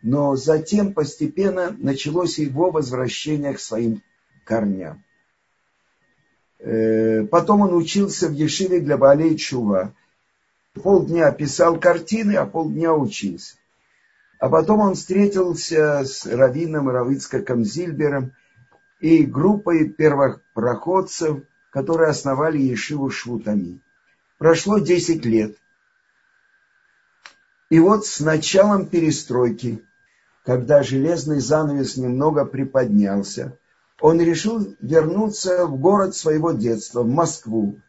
[0.03, 4.03] Но затем постепенно началось его возвращение к своим
[4.44, 5.05] корням.
[6.59, 9.94] Э, потом он учился в Ешиве для Балей Чува.
[10.74, 13.57] Полдня писал картины, а полдня учился.
[14.38, 18.33] А потом он встретился с раввином Равицкаком Зильбером
[19.00, 23.81] и группой первых проходцев, которые основали Ешиву Швутами.
[24.38, 25.57] Прошло 10 лет.
[27.70, 29.85] И вот с началом перестройки,
[30.44, 33.59] когда железный занавес немного приподнялся,
[34.00, 37.81] он решил вернуться в город своего детства, в Москву,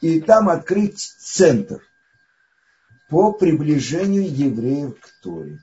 [0.00, 1.82] и там открыть центр
[3.08, 5.58] по приближению евреев к Торе.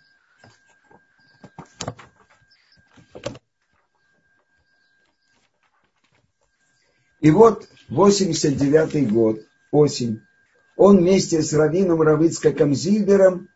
[7.19, 10.21] И вот 89 год, осень,
[10.75, 13.49] он вместе с Равином Равицкаком Зильбером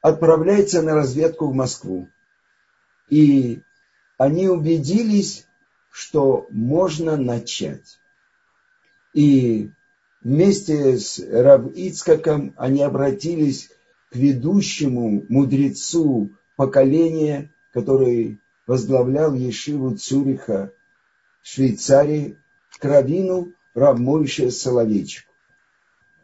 [0.00, 2.08] отправляется на разведку в Москву.
[3.08, 3.62] И
[4.18, 5.46] они убедились,
[5.90, 8.00] что можно начать.
[9.12, 9.70] И
[10.24, 13.70] вместе с Рав Ицкаком они обратились
[14.10, 20.72] к ведущему мудрецу поколения, который возглавлял Ешиву Цюриха
[21.42, 22.38] Швейцарии,
[22.78, 25.32] к раввину Равмойше Соловейчику,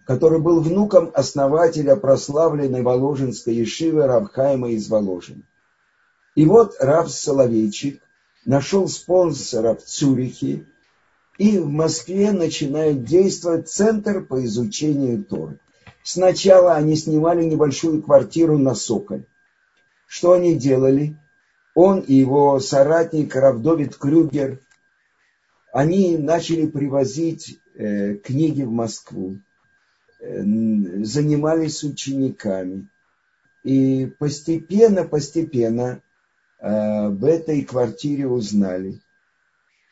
[0.05, 5.43] который был внуком основателя прославленной Воложенской Ешивы Равхайма из Воложина.
[6.35, 8.03] И вот Рав Соловейчик
[8.45, 10.67] нашел спонсора в Цюрихе,
[11.41, 15.59] и в Москве начинает действовать Центр по изучению Торы.
[16.03, 19.25] Сначала они снимали небольшую квартиру на Соколь.
[20.07, 21.17] Что они делали?
[21.75, 24.61] Он и его соратник Равдовид Крюгер,
[25.73, 29.39] они начали привозить э, книги в Москву,
[30.21, 32.89] э, занимались учениками.
[33.65, 36.03] И постепенно, постепенно
[36.61, 39.01] Э, в этой квартире узнали.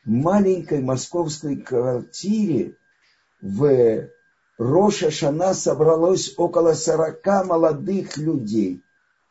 [0.05, 2.75] Маленькой московской квартире
[3.41, 4.09] в
[4.57, 8.81] Роша Шана собралось около сорока молодых людей.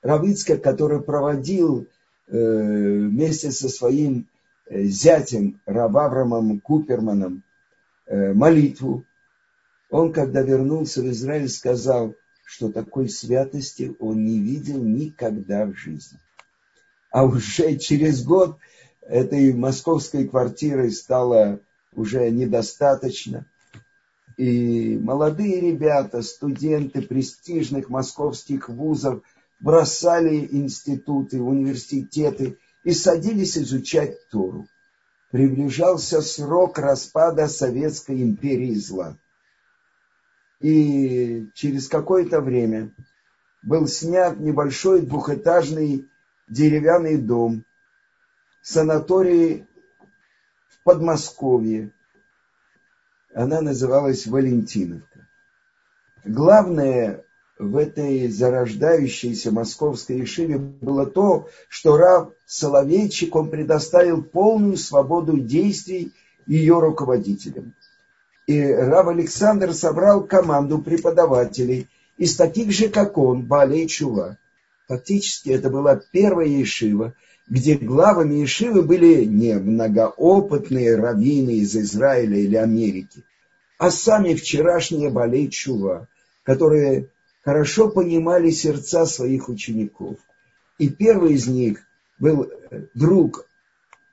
[0.02, 1.86] Равицка, который проводил
[2.26, 4.28] э, вместе со своим
[4.66, 7.42] э, зятем Рававрамом Куперманом
[8.10, 9.04] молитву,
[9.90, 12.14] он, когда вернулся в Израиль, сказал,
[12.46, 16.18] что такой святости он не видел никогда в жизни
[17.10, 18.58] а уже через год
[19.08, 21.60] этой московской квартиры стало
[21.94, 23.46] уже недостаточно.
[24.36, 29.22] И молодые ребята, студенты престижных московских вузов
[29.60, 34.66] бросали институты, университеты и садились изучать Тору.
[35.32, 39.16] Приближался срок распада Советской империи зла.
[40.60, 42.94] И через какое-то время
[43.62, 46.06] был снят небольшой двухэтажный
[46.48, 47.64] деревянный дом,
[48.68, 49.66] санатории
[50.68, 51.90] в Подмосковье.
[53.34, 55.26] Она называлась Валентиновка.
[56.24, 57.24] Главное
[57.58, 66.12] в этой зарождающейся московской Ишиве было то, что Рав Соловейчик, он предоставил полную свободу действий
[66.46, 67.74] ее руководителям.
[68.46, 74.36] И Рав Александр собрал команду преподавателей из таких же, как он, Балей Чува.
[74.88, 77.14] Фактически это была первая ешива,
[77.48, 83.24] где главами ешивы были не многоопытные раввины из Израиля или Америки,
[83.78, 86.08] а сами вчерашние болей чува,
[86.42, 87.10] которые
[87.42, 90.16] хорошо понимали сердца своих учеников.
[90.78, 91.80] И первый из них
[92.18, 92.50] был
[92.94, 93.46] друг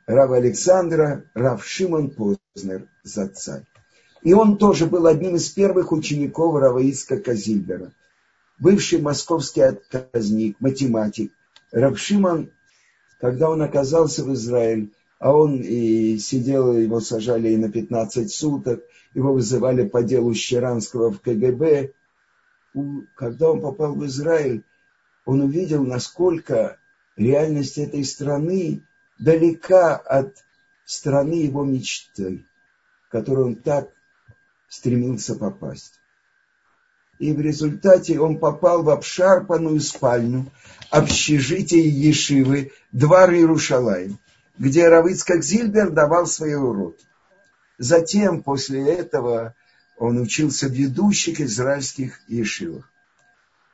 [0.07, 3.65] Рава Александра, Рав Шимон Познер, Зацарь.
[4.21, 7.91] И он тоже был одним из первых учеников Рава Ицка Казильбера–
[8.59, 11.31] бывший московский отказник, математик,
[11.71, 12.51] Равшиман,
[13.25, 18.83] когда он оказался в Израиле, а он и сидел, его сажали и на 15 суток,
[19.15, 21.91] его вызывали по делу Щеранского в КГБ.
[23.15, 24.63] Когда он попал в Израиль,
[25.25, 26.77] он увидел, насколько
[27.15, 28.83] реальность этой страны
[29.17, 30.35] далека от
[30.85, 32.45] страны его мечты,
[33.07, 33.89] в которую он так
[34.67, 35.99] стремился попасть
[37.19, 40.47] и в результате он попал в обшарпанную спальню
[40.89, 44.19] общежития Ешивы, двор Иерушалаем,
[44.57, 47.05] где Равицкак Зильбер давал свои уроки.
[47.77, 49.55] Затем, после этого,
[49.97, 52.89] он учился в ведущих израильских ешивах.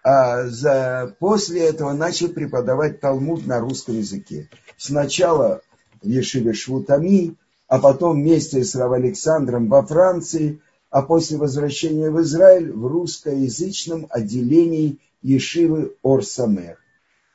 [0.03, 4.49] А за, после этого начал преподавать Талмуд на русском языке.
[4.77, 5.61] Сначала
[6.01, 7.35] в Ешиве Швутами,
[7.67, 10.61] а потом вместе с Рав Александром во Франции–
[10.91, 16.77] а после возвращения в Израиль в русскоязычном отделении Ешивы Орсамер.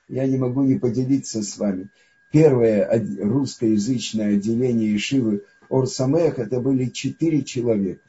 [0.08, 1.88] Я не могу не поделиться с вами.
[2.30, 2.88] Первое
[3.18, 8.02] русскоязычное отделение Ешивы Орсамех, это были четыре человека.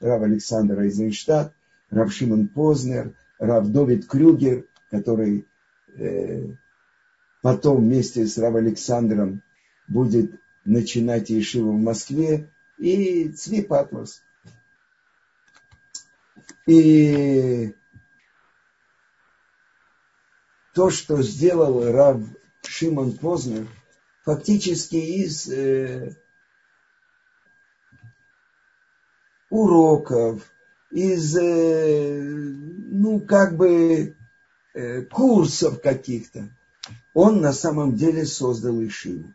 [0.00, 1.52] Рав Александр Айзенштадт,
[1.90, 5.46] Рав Шимон Познер, Рав Довид Крюгер, который
[5.96, 6.46] э,
[7.42, 9.42] потом вместе с Рав Александром
[9.86, 10.32] будет
[10.64, 12.48] начинать Ешиву в Москве,
[12.78, 14.22] и Цви Патлос.
[16.66, 17.74] И
[20.74, 22.20] то, что сделал Рав
[22.62, 23.68] Шимон Познер,
[24.24, 26.16] фактически из э,
[29.50, 30.50] уроков,
[30.90, 34.16] из, э, ну, как бы,
[34.74, 36.48] э, курсов каких-то,
[37.12, 39.32] он на самом деле создал Ишиву.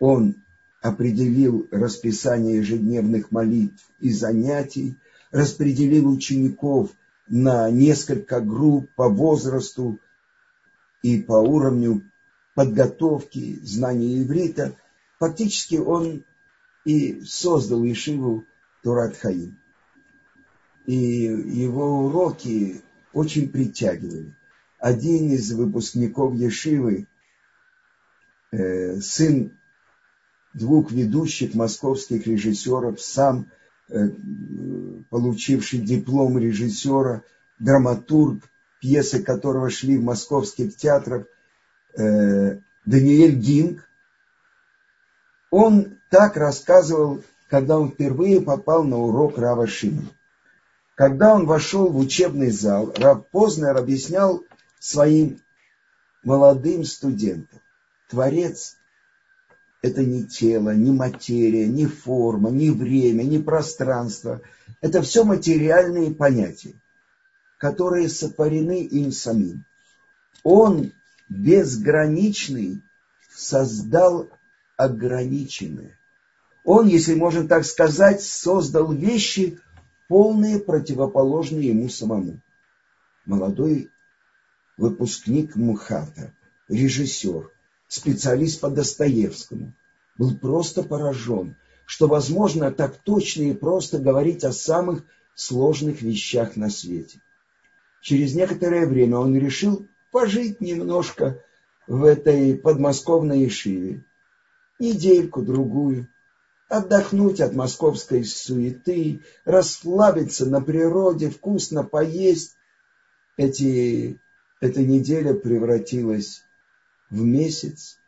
[0.00, 0.34] Он
[0.82, 4.96] определил расписание ежедневных молитв и занятий,
[5.32, 6.90] распределил учеников
[7.26, 9.98] на несколько групп по возрасту
[11.02, 12.02] и по уровню
[12.54, 14.76] подготовки, знания иврита.
[15.18, 16.24] Фактически он
[16.84, 18.44] и создал Ешиву
[18.82, 19.58] Турат Хаим.
[20.84, 24.34] И его уроки очень притягивали.
[24.78, 27.06] Один из выпускников Ешивы,
[28.50, 29.56] э, сын
[30.52, 33.46] двух ведущих московских режиссеров, сам
[35.10, 37.22] получивший диплом режиссера,
[37.58, 38.42] драматург,
[38.80, 41.26] пьесы которого шли в московских театрах,
[41.96, 43.88] э, Даниэль Гинг,
[45.50, 50.08] он так рассказывал, когда он впервые попал на урок Рава Шимона.
[50.94, 54.44] Когда он вошел в учебный зал, Рав Познер объяснял
[54.78, 55.40] своим
[56.22, 57.60] молодым студентам,
[58.08, 58.76] Творец–
[59.82, 64.40] это не тело, не материя, не форма, не время, не пространство.
[64.80, 66.74] Это все материальные понятия,
[67.58, 69.64] которые сотворены им самим.
[70.44, 70.92] Он
[71.28, 72.80] безграничный
[73.34, 74.30] создал
[74.76, 75.98] ограниченное.
[76.64, 79.58] Он, если можно так сказать, создал вещи,
[80.08, 82.38] полные противоположные ему самому.
[83.24, 83.90] Молодой
[84.76, 86.32] выпускник МХАТа,
[86.68, 87.50] режиссер,
[87.92, 89.74] специалист по Достоевскому,
[90.16, 96.70] был просто поражен, что возможно так точно и просто говорить о самых сложных вещах на
[96.70, 97.20] свете.
[98.00, 101.42] Через некоторое время он решил пожить немножко
[101.86, 104.04] в этой подмосковной Ешиве.
[104.78, 106.08] Недельку-другую.
[106.70, 112.56] Отдохнуть от московской суеты, расслабиться на природе, вкусно поесть.
[113.36, 114.18] Эти,
[114.62, 116.42] эта неделя превратилась
[117.12, 117.98] в месяц,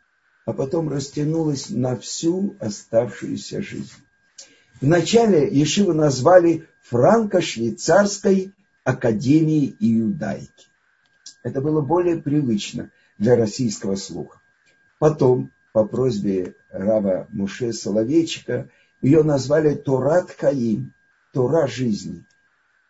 [0.47, 3.93] а потом растянулась на всю оставшуюся жизнь.
[4.81, 8.53] Вначале Ешиву назвали Франко-Швейцарской
[8.83, 10.67] академией иудайки.
[11.43, 14.41] Это было более привычно для российского слуха.
[14.99, 18.71] Потом, по просьбе Рава Муше Соловейчика,
[19.03, 20.95] ее назвали Торат Хаим,
[21.33, 22.25] Тора жизни.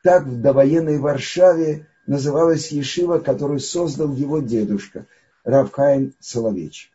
[0.02, 5.06] Так в довоенной Варшаве называлась Ешива, которую создал его дедушка,
[5.44, 6.90] Равхайм Соловейчик.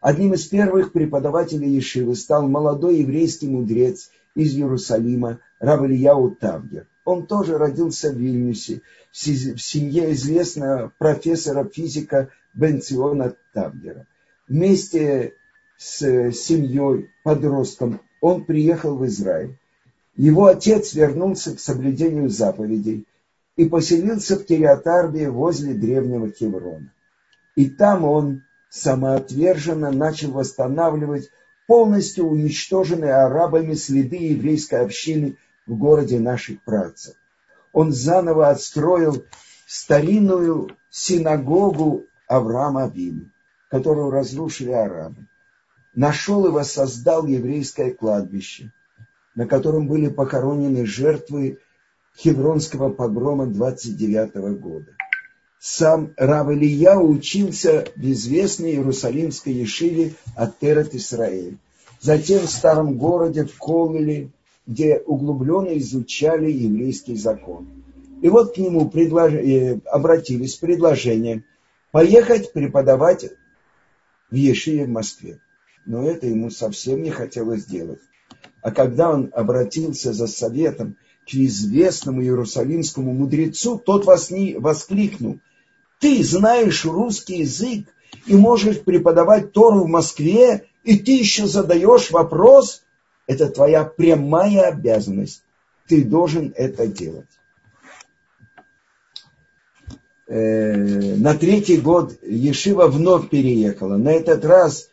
[0.00, 6.86] Одним из первых преподавателей Ешивы стал молодой еврейский мудрец из Иерусалима Рав Ильяу Тавгер.
[7.04, 14.06] Он тоже родился в Вильнюсе, в семье известного профессора физика Бенциона Табдера.
[14.46, 15.34] Вместе
[15.78, 15.98] с
[16.32, 19.58] семьей, подростком, он приехал в Израиль.
[20.16, 23.06] Его отец вернулся к соблюдению заповедей
[23.56, 26.92] и поселился в Кириатарбе возле древнего Хеврона.
[27.58, 31.32] И там он самоотверженно начал восстанавливать
[31.66, 37.16] полностью уничтоженные арабами следы еврейской общины в городе наших працев.
[37.72, 39.24] Он заново отстроил
[39.66, 43.32] старинную синагогу Авраама Авину,
[43.72, 45.26] которую разрушили арабы.
[45.96, 48.72] Нашел и воссоздал еврейское кладбище,
[49.34, 51.58] на котором были похоронены жертвы
[52.16, 54.92] Хевронского погрома 29 года.
[55.60, 61.58] Сам Рав Илья учился в известной Иерусалимской ешиве Атерет Исраэль.
[62.00, 64.30] Затем в старом городе в Колеле
[64.68, 67.66] где углубленно изучали еврейский закон.
[68.22, 69.32] И вот к нему предлож...
[69.32, 71.44] Э, обратились с предложением
[71.90, 73.30] поехать преподавать
[74.30, 75.40] в Ешиве в Москве.
[75.86, 78.00] Но это ему совсем не хотелось делать.
[78.60, 80.96] А когда он обратился за советом
[81.28, 85.40] к известному иерусалимскому мудрецу, тот воскликнул,
[86.00, 87.86] ты знаешь русский язык
[88.26, 92.82] и можешь преподавать Тору в Москве, и ты еще задаешь вопрос–
[93.28, 95.44] это твоя прямая обязанность.
[95.86, 97.28] ты должен это делать.
[100.26, 103.96] Э, на третий год Ешива вновь переехала.
[103.96, 104.90] На этот раз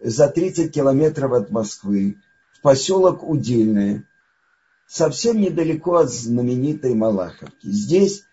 [0.00, 2.16] за 30 километров от Москвы
[2.52, 4.04] в поселок Удельное,
[4.88, 7.68] совсем недалеко от знаменитой Малаховки.
[7.68, 8.24] Здесь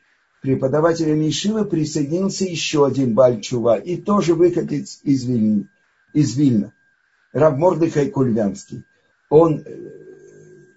[0.42, 5.68] преподавателем Ешивы присоединился еще один Бальчува и тоже выходец из Вильны.
[6.14, 6.72] Из Вильна.
[7.34, 8.84] Равмордыхай Кульвянский.
[9.30, 9.78] Он э,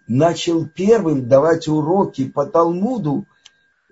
[0.08, 3.26] начал первым давать уроки по Талмуду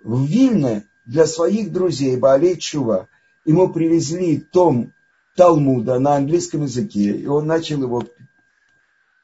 [0.03, 3.09] в Вильне для своих друзей Баалей Чува.
[3.45, 4.93] Ему привезли том
[5.37, 8.03] Талмуда на английском языке, и он начал его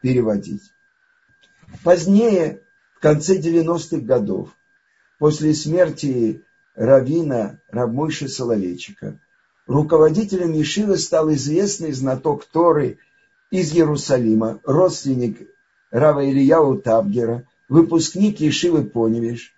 [0.01, 0.72] переводить.
[1.83, 2.61] Позднее,
[2.97, 4.51] в конце 90-х годов,
[5.19, 6.43] после смерти
[6.75, 9.19] Равина Равмойши Соловейчика,
[9.67, 12.99] руководителем Ешивы стал известный знаток Торы
[13.51, 15.49] из Иерусалима, родственник
[15.91, 19.55] Рава Ильяу Табгера, выпускник Ешивы Поневиш,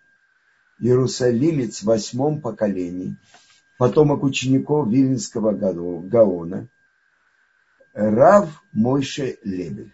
[0.81, 3.17] иерусалимец в восьмом поколении,
[3.79, 6.69] потомок учеников Вильнского Гаона,
[7.93, 9.94] Рав Мойше Лебель.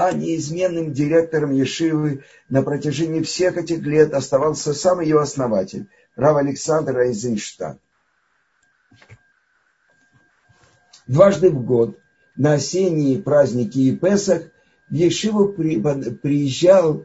[0.00, 6.98] А неизменным директором Ешивы на протяжении всех этих лет оставался сам ее основатель, Рав Александр
[6.98, 7.80] Айзенштадт.
[11.08, 11.98] Дважды в год
[12.36, 14.42] на осенние праздники и Песах
[14.88, 17.04] в Ешиву приезжал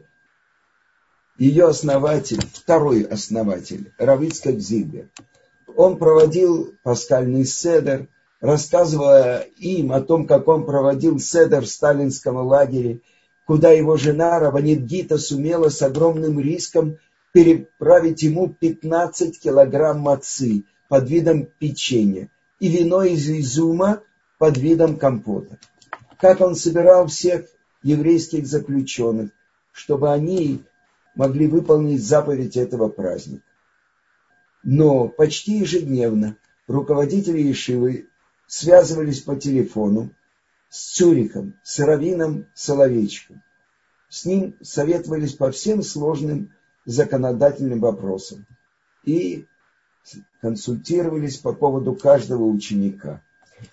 [1.36, 5.08] ее основатель, второй основатель, Равицкак Зильбер.
[5.74, 8.06] Он проводил пасхальный седер,
[8.44, 13.00] рассказывая им о том, как он проводил седер в сталинском лагере,
[13.46, 16.98] куда его жена Раванит Гита сумела с огромным риском
[17.32, 22.28] переправить ему 15 килограмм мацы под видом печенья
[22.60, 24.02] и вино из изюма
[24.38, 25.58] под видом компота.
[26.20, 27.46] Как он собирал всех
[27.82, 29.30] еврейских заключенных,
[29.72, 30.62] чтобы они
[31.14, 33.42] могли выполнить заповедь этого праздника.
[34.62, 36.36] Но почти ежедневно
[36.66, 38.08] руководители Ешивы
[38.46, 40.10] связывались по телефону
[40.68, 43.42] с Цюрихом, с Равином Соловейчиком.
[44.08, 46.52] С ним советовались по всем сложным
[46.84, 48.46] законодательным вопросам
[49.04, 49.46] и
[50.40, 53.22] консультировались по поводу каждого ученика.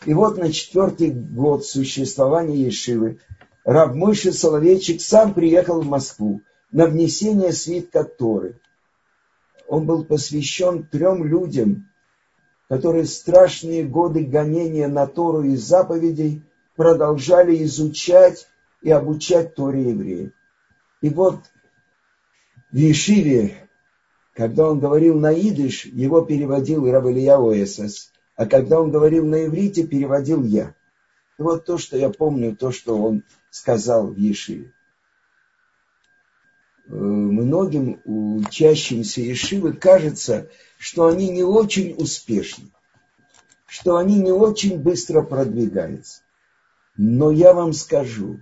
[0.06, 3.20] И вот на четвертый год существования Ешивы
[3.64, 6.42] Раб Мойши Соловейчик сам приехал в Москву
[6.72, 8.60] на внесение свитка Торы.
[9.68, 11.91] Он был посвящен трем людям,
[12.72, 16.42] которые страшные годы гонения на Тору и заповедей
[16.78, 18.48] продолжали изучать
[18.82, 20.32] и обучать Торе евреев.
[21.02, 21.42] И вот
[22.72, 23.68] в Ешиве,
[24.34, 29.86] когда он говорил на идыш, его переводил Рабалия Оэсас, а когда он говорил на иврите,
[29.86, 30.74] переводил я.
[31.38, 34.72] И вот то, что я помню, то, что он сказал в Ешиве.
[36.92, 42.66] Э, многим учащимся Ешивы кажется, что они не очень успешны,
[43.66, 46.22] что они не очень быстро продвигаются.
[46.98, 48.42] Но я вам скажу,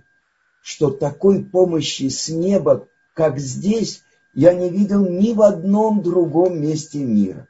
[0.62, 4.02] что такой помощи с неба, как здесь,
[4.34, 7.46] я не видел ни в одном другом месте мира.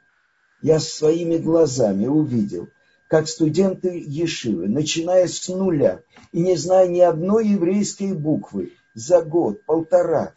[0.61, 2.69] Я своими глазами увидел,
[3.07, 9.65] как студенты Ешивы, начиная с нуля и не зная ни одной еврейской буквы, за год,
[9.65, 10.33] полтора,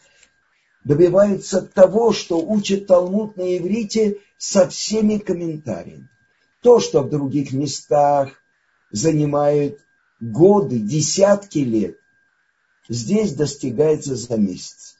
[0.84, 6.08] добиваются того, что учит Талмуд на иврите со всеми комментариями.
[6.60, 8.32] То, что в других местах
[8.90, 9.80] занимает
[10.20, 11.98] годы, десятки лет,
[12.88, 14.96] здесь достигается за месяц.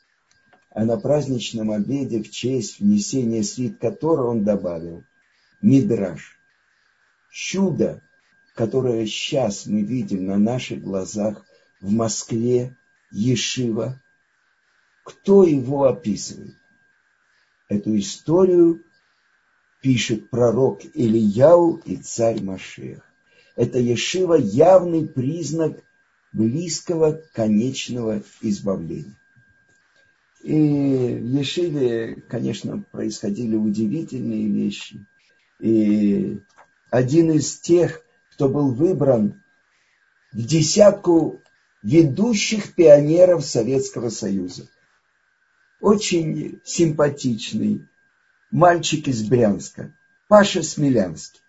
[0.71, 5.05] А на праздничном обеде в честь внесения свит которого он добавил
[5.63, 6.39] Мидраж.
[7.31, 8.03] Чудо,
[8.55, 11.45] которое сейчас мы видим на наших глазах
[11.81, 12.77] в Москве,
[13.11, 14.01] Ешива,
[15.05, 16.57] кто его описывает?
[17.69, 18.83] Эту историю
[19.81, 23.03] пишет пророк Ильяу и царь Машех.
[23.55, 25.79] Это Ешива явный признак
[26.33, 29.17] близкого конечного избавления.
[30.43, 35.07] И в Ешиве, конечно, происходили удивительные вещи.
[35.61, 36.41] И
[36.91, 38.03] один из тех,
[38.33, 39.43] кто был выбран
[40.33, 41.43] в десятку
[41.83, 44.69] ведущих пионеров Советского Союза
[45.85, 47.87] очень симпатичный
[48.51, 49.95] мальчик из Брянска,
[50.29, 51.43] Паша Смелянский.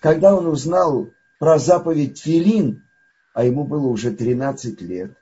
[0.00, 2.82] Когда он узнал про заповедь Филин,
[3.34, 5.14] а ему было уже 13 лет,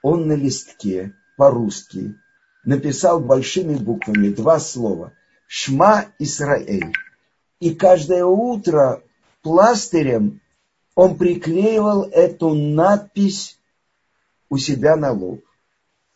[0.00, 2.14] он на листке по-русски
[2.64, 5.12] написал большими буквами два слова
[5.48, 6.92] «Шма Исраэль».
[7.58, 9.02] И каждое утро
[9.42, 10.40] пластырем
[10.94, 13.58] он приклеивал эту надпись
[14.48, 15.44] у себя на лоб.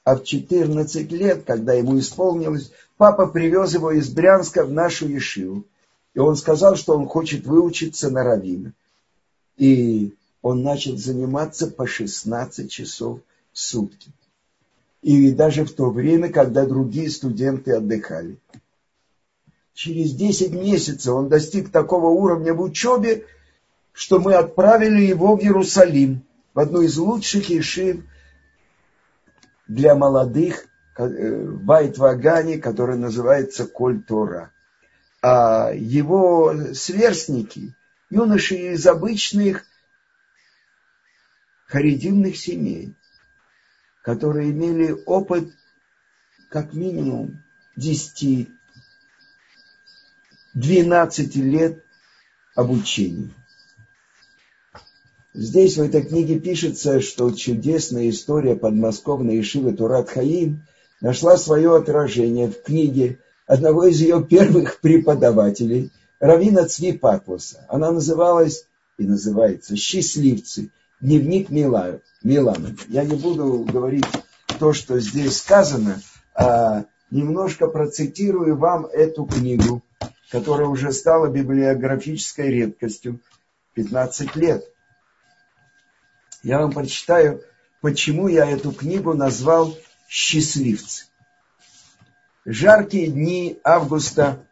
[0.08, 5.66] А в 14 лет, когда ему исполнилось, папа привез его из Брянска в нашу Ешиву.
[6.14, 8.72] И он сказал, что он хочет выучиться на равина.
[9.58, 13.20] И он начал заниматься по 16 часов
[13.52, 14.10] в сутки.
[15.02, 18.38] И даже в то время, когда другие студенты отдыхали.
[19.74, 23.26] Через 10 месяцев он достиг такого уровня в учебе,
[23.92, 26.22] что мы отправили его в Иерусалим,
[26.54, 28.00] в одну из лучших ешив
[29.68, 30.66] для молодых
[30.96, 34.50] э, Байт Вагани, который называется Коль Тора.
[35.22, 37.74] А его сверстники,
[38.10, 39.64] юноши из обычных
[41.66, 42.94] харидимных семей,
[44.02, 45.52] которые имели опыт
[46.48, 47.42] как минимум
[47.76, 48.48] 10-12
[51.42, 51.84] лет
[52.54, 53.34] обучения.
[55.38, 60.64] Здесь в этой книге пишется, что чудесная история подмосковной Ишивы Турат Хаим
[61.00, 67.64] нашла свое отражение в книге одного из ее первых преподавателей, Равина Цви Патлуса.
[67.68, 68.66] Она называлась
[68.98, 70.72] и называется «Счастливцы.
[71.00, 72.74] Дневник Мила, Милана».
[72.88, 74.06] Я не буду говорить
[74.58, 76.00] то, что здесь сказано,
[76.34, 79.84] а немножко процитирую вам эту книгу,
[80.32, 83.20] которая уже стала библиографической редкостью
[83.74, 84.64] 15 лет–
[86.42, 87.42] я вам прочитаю,
[87.80, 89.76] почему я эту книгу назвал
[90.08, 91.06] «Счастливцы».
[92.44, 94.46] Жаркие дни августа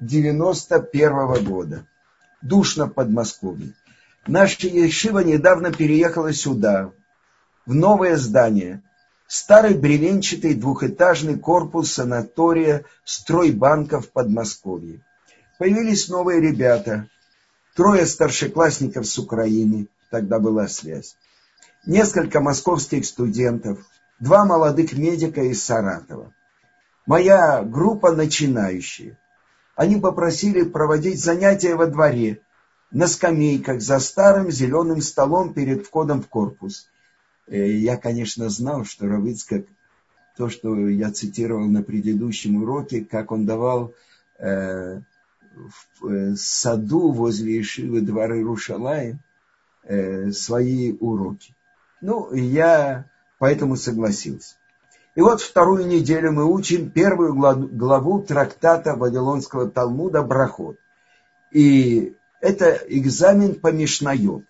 [0.00, 1.86] 91 -го года.
[2.42, 3.74] Душно в Подмосковье.
[4.26, 6.92] Наша Ешива недавно переехала сюда,
[7.66, 8.82] в новое здание.
[9.26, 15.00] Старый бревенчатый двухэтажный корпус санатория стройбанка в Подмосковье.
[15.58, 17.08] Появились новые ребята.
[17.74, 19.88] Трое старшеклассников с Украины.
[20.10, 21.16] Тогда была связь
[21.86, 23.78] несколько московских студентов,
[24.18, 26.32] два молодых медика из Саратова.
[27.06, 29.18] Моя группа начинающие.
[29.74, 32.40] Они попросили проводить занятия во дворе,
[32.90, 36.88] на скамейках за старым зеленым столом перед входом в корпус.
[37.46, 39.64] Э, я, конечно, знал, что Равыцкак,
[40.36, 43.94] то, что я цитировал на предыдущем уроке, как он давал
[44.38, 45.00] э,
[46.00, 49.20] в э, саду возле Ишивы дворы Рушалаем
[49.84, 51.54] э, свои уроки.
[52.00, 53.04] Ну, я
[53.38, 54.56] поэтому согласился.
[55.14, 60.78] И вот вторую неделю мы учим первую главу трактата Вавилонского Талмуда «Брахот».
[61.50, 64.44] И это экзамен по Мишнаю.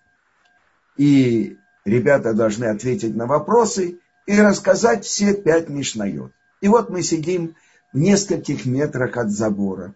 [0.97, 6.31] И ребята должны ответить на вопросы и рассказать все пять Мишнайот.
[6.61, 7.55] И вот мы сидим
[7.91, 9.93] в нескольких метрах от забора.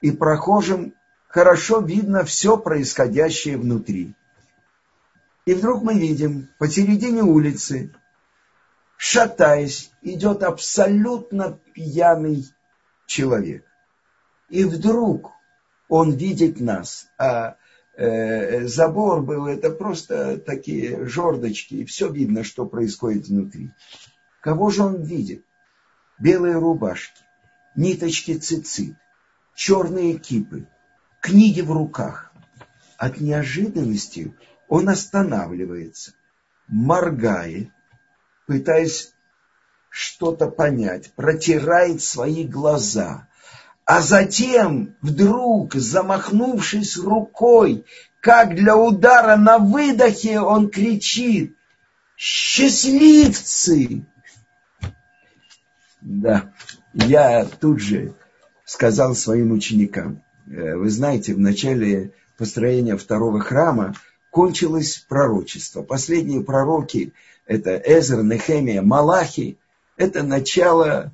[0.00, 0.94] И прохожим
[1.28, 4.14] хорошо видно все происходящее внутри.
[5.44, 7.92] И вдруг мы видим, посередине улицы,
[8.96, 12.46] шатаясь, идет абсолютно пьяный
[13.06, 13.64] человек.
[14.48, 15.32] И вдруг
[15.88, 17.56] он видит нас, а
[17.96, 23.70] э, забор был, это просто такие жердочки, и все видно, что происходит внутри.
[24.40, 25.44] Кого же он видит?
[26.20, 27.20] Белые рубашки,
[27.74, 28.94] ниточки цицит,
[29.56, 30.68] черные кипы,
[31.20, 32.32] книги в руках.
[32.96, 34.32] От неожиданности
[34.68, 36.12] он останавливается,
[36.68, 37.68] моргает,
[38.46, 39.12] пытаясь
[39.90, 43.28] что-то понять, протирает свои глаза,
[43.84, 47.84] а затем вдруг, замахнувшись рукой,
[48.20, 51.56] как для удара на выдохе, он кричит
[52.16, 54.06] «Счастливцы!»
[56.00, 56.52] Да,
[56.94, 58.14] я тут же
[58.64, 63.94] сказал своим ученикам, «Э, вы знаете, в начале построения второго храма
[64.32, 65.82] кончилось пророчество.
[65.82, 67.12] Последние пророки–
[67.46, 69.58] это Эзер, Нехемия, Малахи.
[69.98, 71.12] Это начало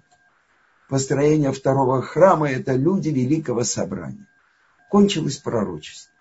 [0.89, 4.27] построения второго храма, это люди Великого Собрания.
[4.89, 6.13] Кончилось пророчество.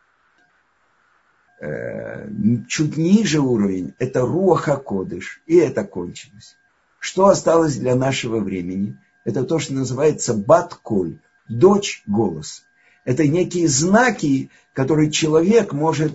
[1.62, 2.28] Э,
[2.68, 6.58] чуть ниже уровень– это Руаха Кодыш, и это кончилось.
[7.00, 8.98] Что осталось для нашего времени?
[9.24, 12.64] Это то, что называется Батколь, дочь голос.
[13.06, 16.14] Это некие знаки, которые человек может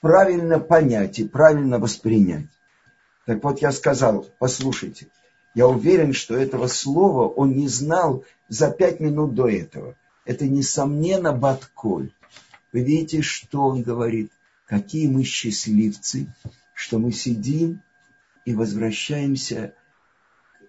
[0.00, 2.46] правильно понять и правильно воспринять.
[3.26, 5.08] Так вот я сказал, послушайте,
[5.54, 9.96] я уверен, что этого слова он не знал за пять минут до этого.
[10.24, 12.12] Это, несомненно, Батколь.
[12.72, 14.32] Вы видите, что он говорит?
[14.66, 16.32] Какие мы счастливцы,
[16.74, 17.82] что мы сидим
[18.44, 19.74] и возвращаемся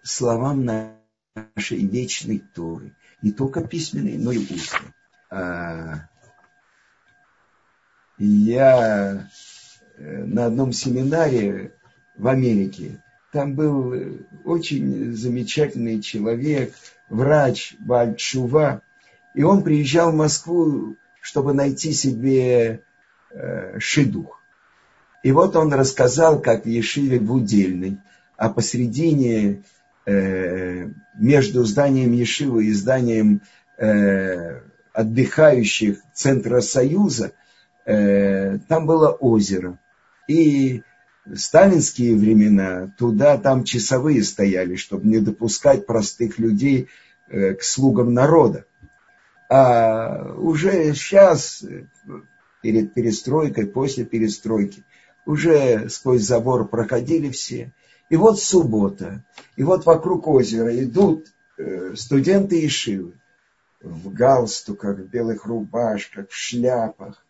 [0.02, 2.96] к словам нашей вечной Торы.
[3.22, 4.92] Не только письменной, но и устной.
[8.24, 9.28] Я
[9.98, 11.72] э, на одном семинаре
[12.16, 13.02] в Америке
[13.32, 13.96] там был
[14.44, 16.72] очень замечательный человек,
[17.10, 18.84] врач Бальчува,
[19.34, 22.82] и он приезжал в Москву, чтобы найти себе
[23.32, 24.40] э, шидух.
[25.24, 27.98] И вот он рассказал, как в Ешиве в Удельной,
[28.38, 29.64] а посередине
[30.06, 33.42] э, между зданием Ешивы и зданием
[33.80, 34.60] э,
[34.94, 37.41] отдыхающих Центра Союза, э,
[37.86, 39.80] там было озеро.
[40.28, 40.84] И
[41.26, 46.90] в сталинские времена туда там часовые стояли, чтобы не допускать простых людей
[47.28, 48.66] э, к слугам народа.
[49.50, 51.64] А уже сейчас,
[52.62, 54.84] перед перестройкой, после перестройки,
[55.26, 57.72] уже сквозь забор проходили все.
[58.10, 59.24] И вот суббота,
[59.56, 61.28] и вот вокруг озера идут
[61.58, 63.14] э, студенты Ишивы
[63.82, 67.26] в галстуках, в белых рубашках, в шляпах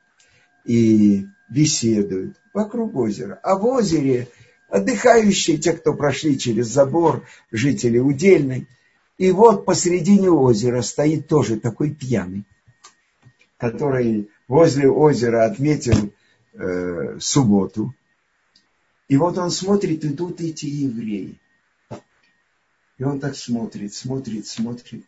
[0.66, 3.40] и беседуют вокруг озера.
[3.44, 4.28] А в озере
[4.70, 8.68] отдыхающие, те, кто прошли через забор, жители Удельной.
[9.18, 12.46] И вот посередине озера стоит тоже такой пьяный,
[13.58, 16.12] который возле озера отметил
[16.54, 17.94] э, субботу.
[19.10, 21.40] И вот он смотрит, идут эти евреи.
[22.98, 25.04] И он так смотрит, смотрит, смотрит.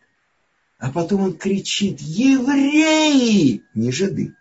[0.78, 4.34] А потом он кричит, евреи, не жиды,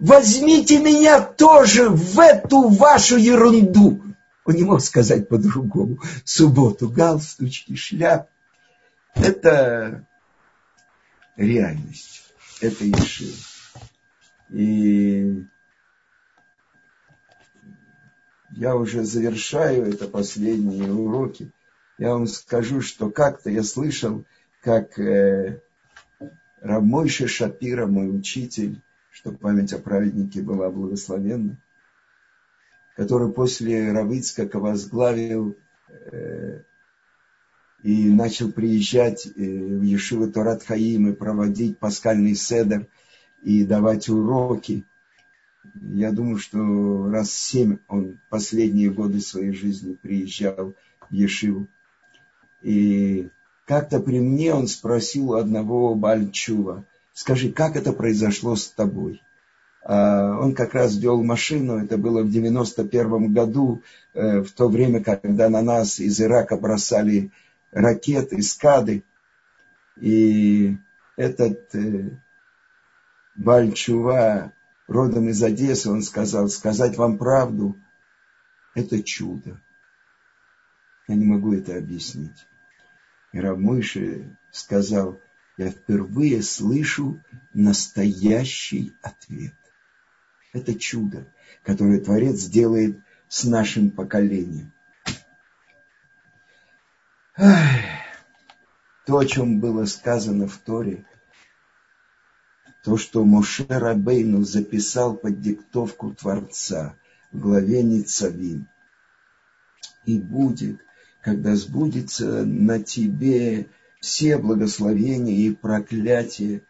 [0.00, 4.02] возьмите меня тоже в эту вашу ерунду.
[4.44, 5.98] Он не мог сказать по-другому.
[6.24, 8.28] Субботу, галстучки, шляп.
[9.14, 10.06] Это
[11.36, 12.22] реальность.
[12.60, 13.36] Это Ешива.
[14.50, 15.44] И
[18.56, 21.52] я уже завершаю это последние уроки.
[21.98, 24.24] Я вам скажу, что как-то я слышал,
[24.62, 25.60] как э,
[26.60, 28.80] Рамойша Шапира, мой учитель,
[29.10, 31.56] чтобы память о праведнике была благословенна,
[32.96, 35.56] который после Равицкака возглавил
[35.88, 36.62] э,
[37.82, 42.86] и начал приезжать э, в Ешиву Торат Хаим и проводить пасхальный седер
[43.42, 44.84] и давать уроки.
[45.74, 50.74] Я думаю, что раз семь он последние годы своей жизни приезжал
[51.08, 51.66] в Ешиву.
[52.62, 53.28] И
[53.66, 59.22] как-то при мне он спросил у одного Бальчува, скажи, как это произошло с тобой?
[59.82, 63.82] А, он как раз вел машину, это было в 91 году,
[64.14, 67.30] э, в то время, когда на нас из Ирака бросали
[67.72, 69.04] ракеты, скады.
[70.00, 70.76] И
[71.16, 72.10] этот э,
[73.34, 74.52] Бальчува,
[74.86, 77.76] родом из Одессы, он сказал, сказать вам правду,
[78.74, 79.60] это чудо.
[81.08, 82.46] Я не могу это объяснить.
[83.32, 85.20] И Рамыши сказал,
[85.60, 87.20] я впервые слышу
[87.52, 89.52] настоящий ответ.
[90.54, 91.26] Это чудо,
[91.62, 92.98] которое Творец делает
[93.28, 94.72] с нашим поколением.
[97.36, 101.04] То, о чем было сказано в Торе,
[102.82, 106.96] то, что Моше Рабейну записал под диктовку Творца
[107.32, 108.66] в главе Ницавим.
[110.06, 110.80] И будет
[111.20, 113.68] когда сбудется на тебе
[114.00, 116.62] все благословения и проклятия,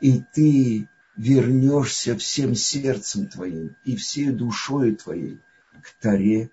[0.00, 5.40] и ты вернешься всем сердцем твоим и всей душой твоей
[5.82, 6.50] к Таре.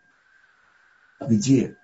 [1.20, 1.78] Где?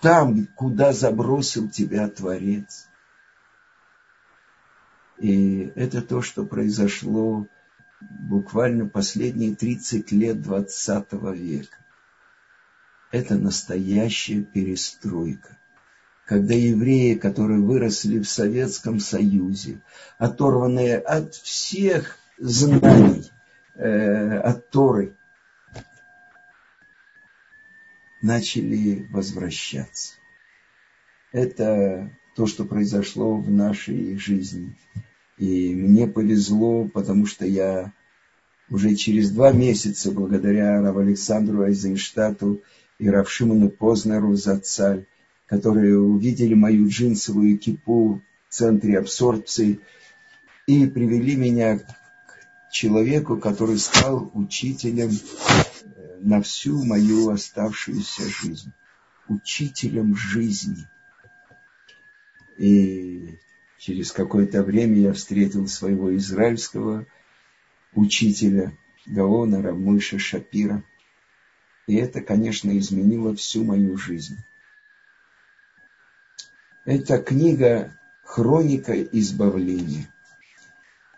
[0.00, 2.88] Там, куда забросил тебя Творец.
[5.18, 7.46] И это то, что произошло
[8.00, 11.76] буквально последние 30 лет 20 века
[13.10, 15.58] это настоящая перестройка.
[16.30, 19.80] Когда евреи, которые выросли в Советском Союзе,
[20.16, 23.28] оторванные от всех знаний,
[23.74, 25.16] э, от Торы,
[28.22, 30.12] начали возвращаться.
[31.32, 34.78] Это то, что произошло в нашей жизни.
[35.36, 37.92] И мне повезло, потому что я
[38.70, 42.62] уже через два месяца, благодаря Рав Александру Айзенштату,
[43.00, 45.06] и Равшиману Познеру за царь,
[45.50, 49.80] которые увидели мою джинсовую кипу в центре абсорбции
[50.68, 58.70] и привели меня к человеку, который стал учителем э, на всю мою оставшуюся жизнь.
[59.26, 60.86] Учителем жизни.
[62.56, 63.36] И
[63.76, 67.06] через какое-то время я встретил своего израильского
[67.94, 68.72] учителя
[69.04, 70.84] Гаона Рамыша Шапира–
[71.88, 74.36] и это, конечно, изменило всю мою жизнь.
[76.90, 77.92] Это книга
[78.24, 80.08] «Хроника избавления».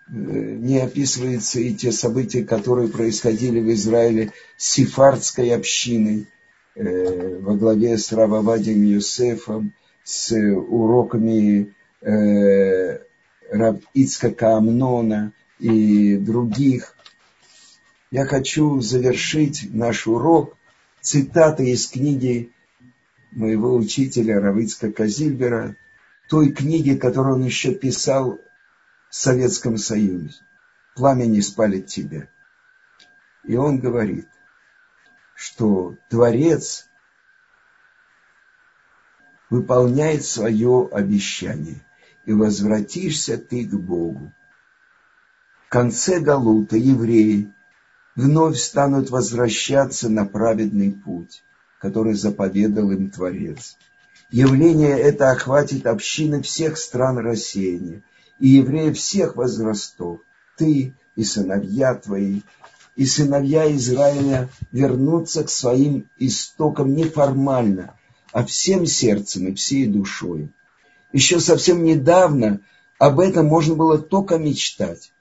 [0.07, 6.27] Э, не описываются и те события, которые происходили в Израиле с сифардской общиной,
[6.75, 9.73] э, во главе с Рававадием Юсефом,
[10.05, 12.99] с уроками э,
[13.51, 14.63] Раб Ицкака
[15.59, 16.95] и других.
[18.11, 20.55] Я хочу завершить наш урок
[21.01, 22.51] цитатой из книги
[23.33, 25.77] моего учителя Равицка Казильбера,
[26.29, 28.41] той книги, которую он еще писал
[29.11, 30.41] в Советском Союзе.
[30.95, 32.29] «Пламя не спалит тебя».
[33.45, 34.29] И он говорит,
[35.35, 36.89] что Творец
[39.51, 41.85] выполняет свое обещание,
[42.25, 44.33] и возвратишься ты к Богу.
[45.67, 47.53] В конце Галута евреи
[48.15, 51.43] вновь станут возвращаться на праведный путь,
[51.83, 53.77] который заповедал им Творец.
[54.31, 58.03] Явление это охватит общины всех стран рассеяния
[58.39, 60.21] и евреев всех возрастов.
[60.57, 62.43] Ты и сыновья твои,
[62.95, 67.99] и сыновья Израиля вернутся к своим истокам неформально,
[68.33, 70.51] а всем сердцем и всей душой.
[71.13, 72.61] Еще совсем недавно
[72.99, 75.13] об этом можно было только мечтать,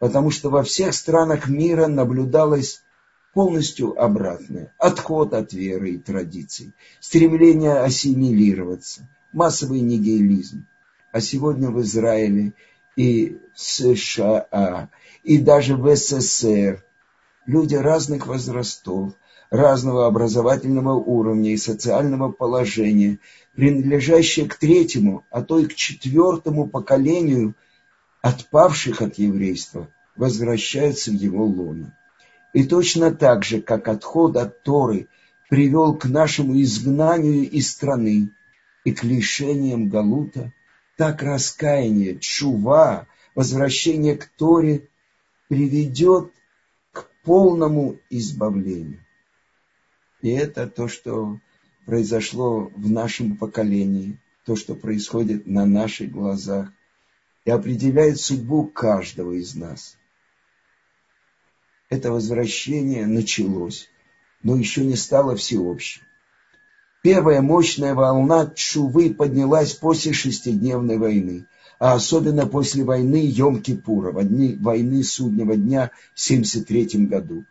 [0.00, 2.82] потому что во всех странах мира наблюдалось
[3.32, 4.72] полностью обратное.
[4.78, 10.66] Отход от веры и традиций, стремление ассимилироваться, массовый нигилизм.
[11.12, 12.52] А сегодня в Израиле
[12.96, 14.88] и в США,
[15.22, 16.84] и даже в СССР
[17.46, 19.14] люди разных возрастов,
[19.50, 23.18] разного образовательного уровня и социального положения,
[23.54, 27.54] принадлежащие к третьему, а то и к четвертому поколению
[28.22, 31.96] отпавших от еврейства, возвращаются в его лоно.
[32.52, 35.06] И точно так же, как отход от Торы
[35.48, 38.30] привел к нашему изгнанию из страны
[38.84, 40.52] и к лишениям Галута,
[40.96, 44.88] так раскаяние, чува, возвращение к Торе
[45.48, 46.32] приведет
[46.92, 49.04] к полному избавлению.
[50.20, 51.38] И это то, что
[51.86, 56.72] произошло в нашем поколении, то, что происходит на наших глазах,
[57.44, 59.96] и определяет судьбу каждого из нас–
[61.90, 63.90] это возвращение началось,
[64.42, 66.02] но еще не стало всеобщим.
[67.02, 71.46] Первая мощная волна Чувы поднялась после шестидневной войны,
[71.78, 77.44] а особенно после войны Йом-Кипура, войны Суднего дня в 1973 году.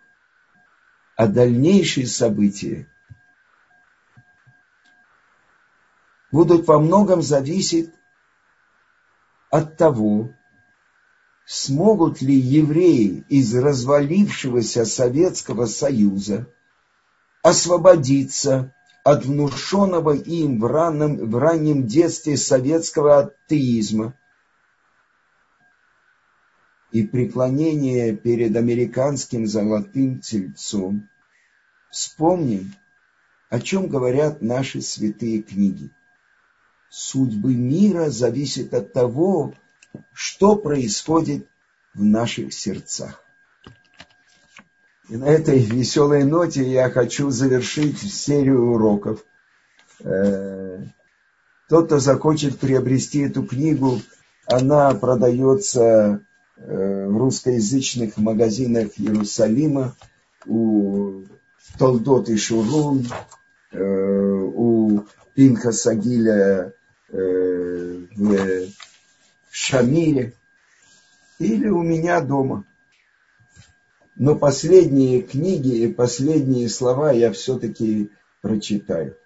[1.16, 2.88] А дальнейшие события
[6.32, 7.92] будут во многом зависеть
[9.50, 10.34] от того,
[11.50, 16.48] смогут ли евреи из развалившегося Советского Союза
[17.42, 18.72] освободиться
[19.04, 24.14] от внушенного им в раннем, в раннем детстве советского атеизма
[26.92, 31.10] и преклонения перед американским золотым тельцом.
[31.90, 32.76] Вспомним,
[33.50, 35.90] о чем говорят наши святые книги.
[36.92, 39.56] Судьбы мира зависят от того,
[40.14, 41.48] что происходит
[41.94, 43.24] в наших сердцах.
[45.10, 49.26] И на этой веселой ноте я хочу завершить серию уроков.
[50.04, 50.78] Э,
[51.68, 54.02] тот, кто захочет приобрести эту книгу,
[54.46, 56.22] она продается
[56.58, 59.96] э, в русскоязычных магазинах Иерусалима,
[60.46, 61.24] у
[61.80, 63.08] Толдот и Шурун,
[63.72, 66.74] э, у Пинха Сагиля
[67.12, 68.68] в
[69.62, 70.34] Шамиле
[71.38, 72.64] или у меня дома.
[74.16, 78.10] Но последние книги и последние слова я все-таки
[78.42, 79.18] прочитаю.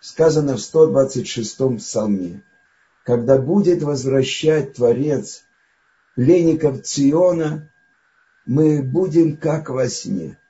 [0.00, 2.42] Сказано в 126-м псалме.
[3.02, 5.44] Когда будет возвращать Творец
[6.16, 7.72] пленников Циона,
[8.44, 10.38] мы будем как во сне–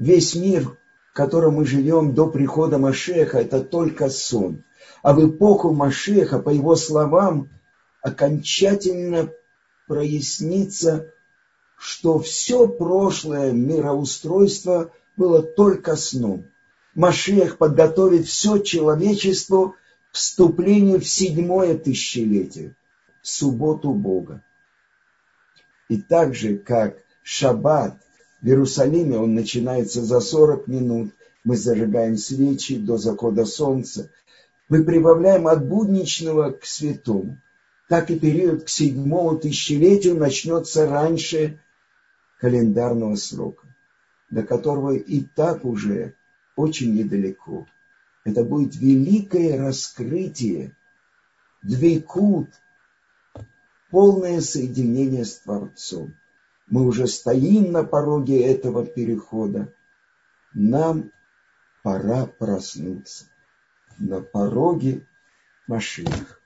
[0.00, 4.64] Весь мир, в котором мы живем до прихода Машеха, это только сон.
[5.02, 7.50] А в эпоху Машеха, по его словам,
[8.00, 9.30] окончательно
[9.86, 11.12] прояснится,
[11.76, 16.46] что все прошлое мироустройство было только сном.
[16.94, 19.74] Машех подготовит все человечество
[20.12, 22.74] к вступлению в седьмое тысячелетие,
[23.20, 24.42] в субботу Бога.
[25.90, 28.00] И так же, как Шаббат–
[28.40, 31.12] в Иерусалиме он начинается за 40 минут.
[31.44, 34.10] Мы зажигаем свечи до захода солнца.
[34.68, 37.38] Мы прибавляем от будничного к святому.
[37.88, 41.58] Так и период к седьмому тысячелетию начнется раньше
[42.38, 43.66] календарного срока,
[44.30, 46.14] до которого и так уже
[46.56, 47.66] очень недалеко.
[48.24, 50.76] Это будет великое раскрытие,
[51.62, 52.48] двейкут,
[53.90, 56.14] полное соединение с Творцом.
[56.70, 59.74] Мы уже стоим на пороге этого перехода.
[60.54, 61.10] Нам
[61.82, 63.26] пора проснуться.
[63.98, 65.06] На пороге
[65.66, 66.39] Машинах.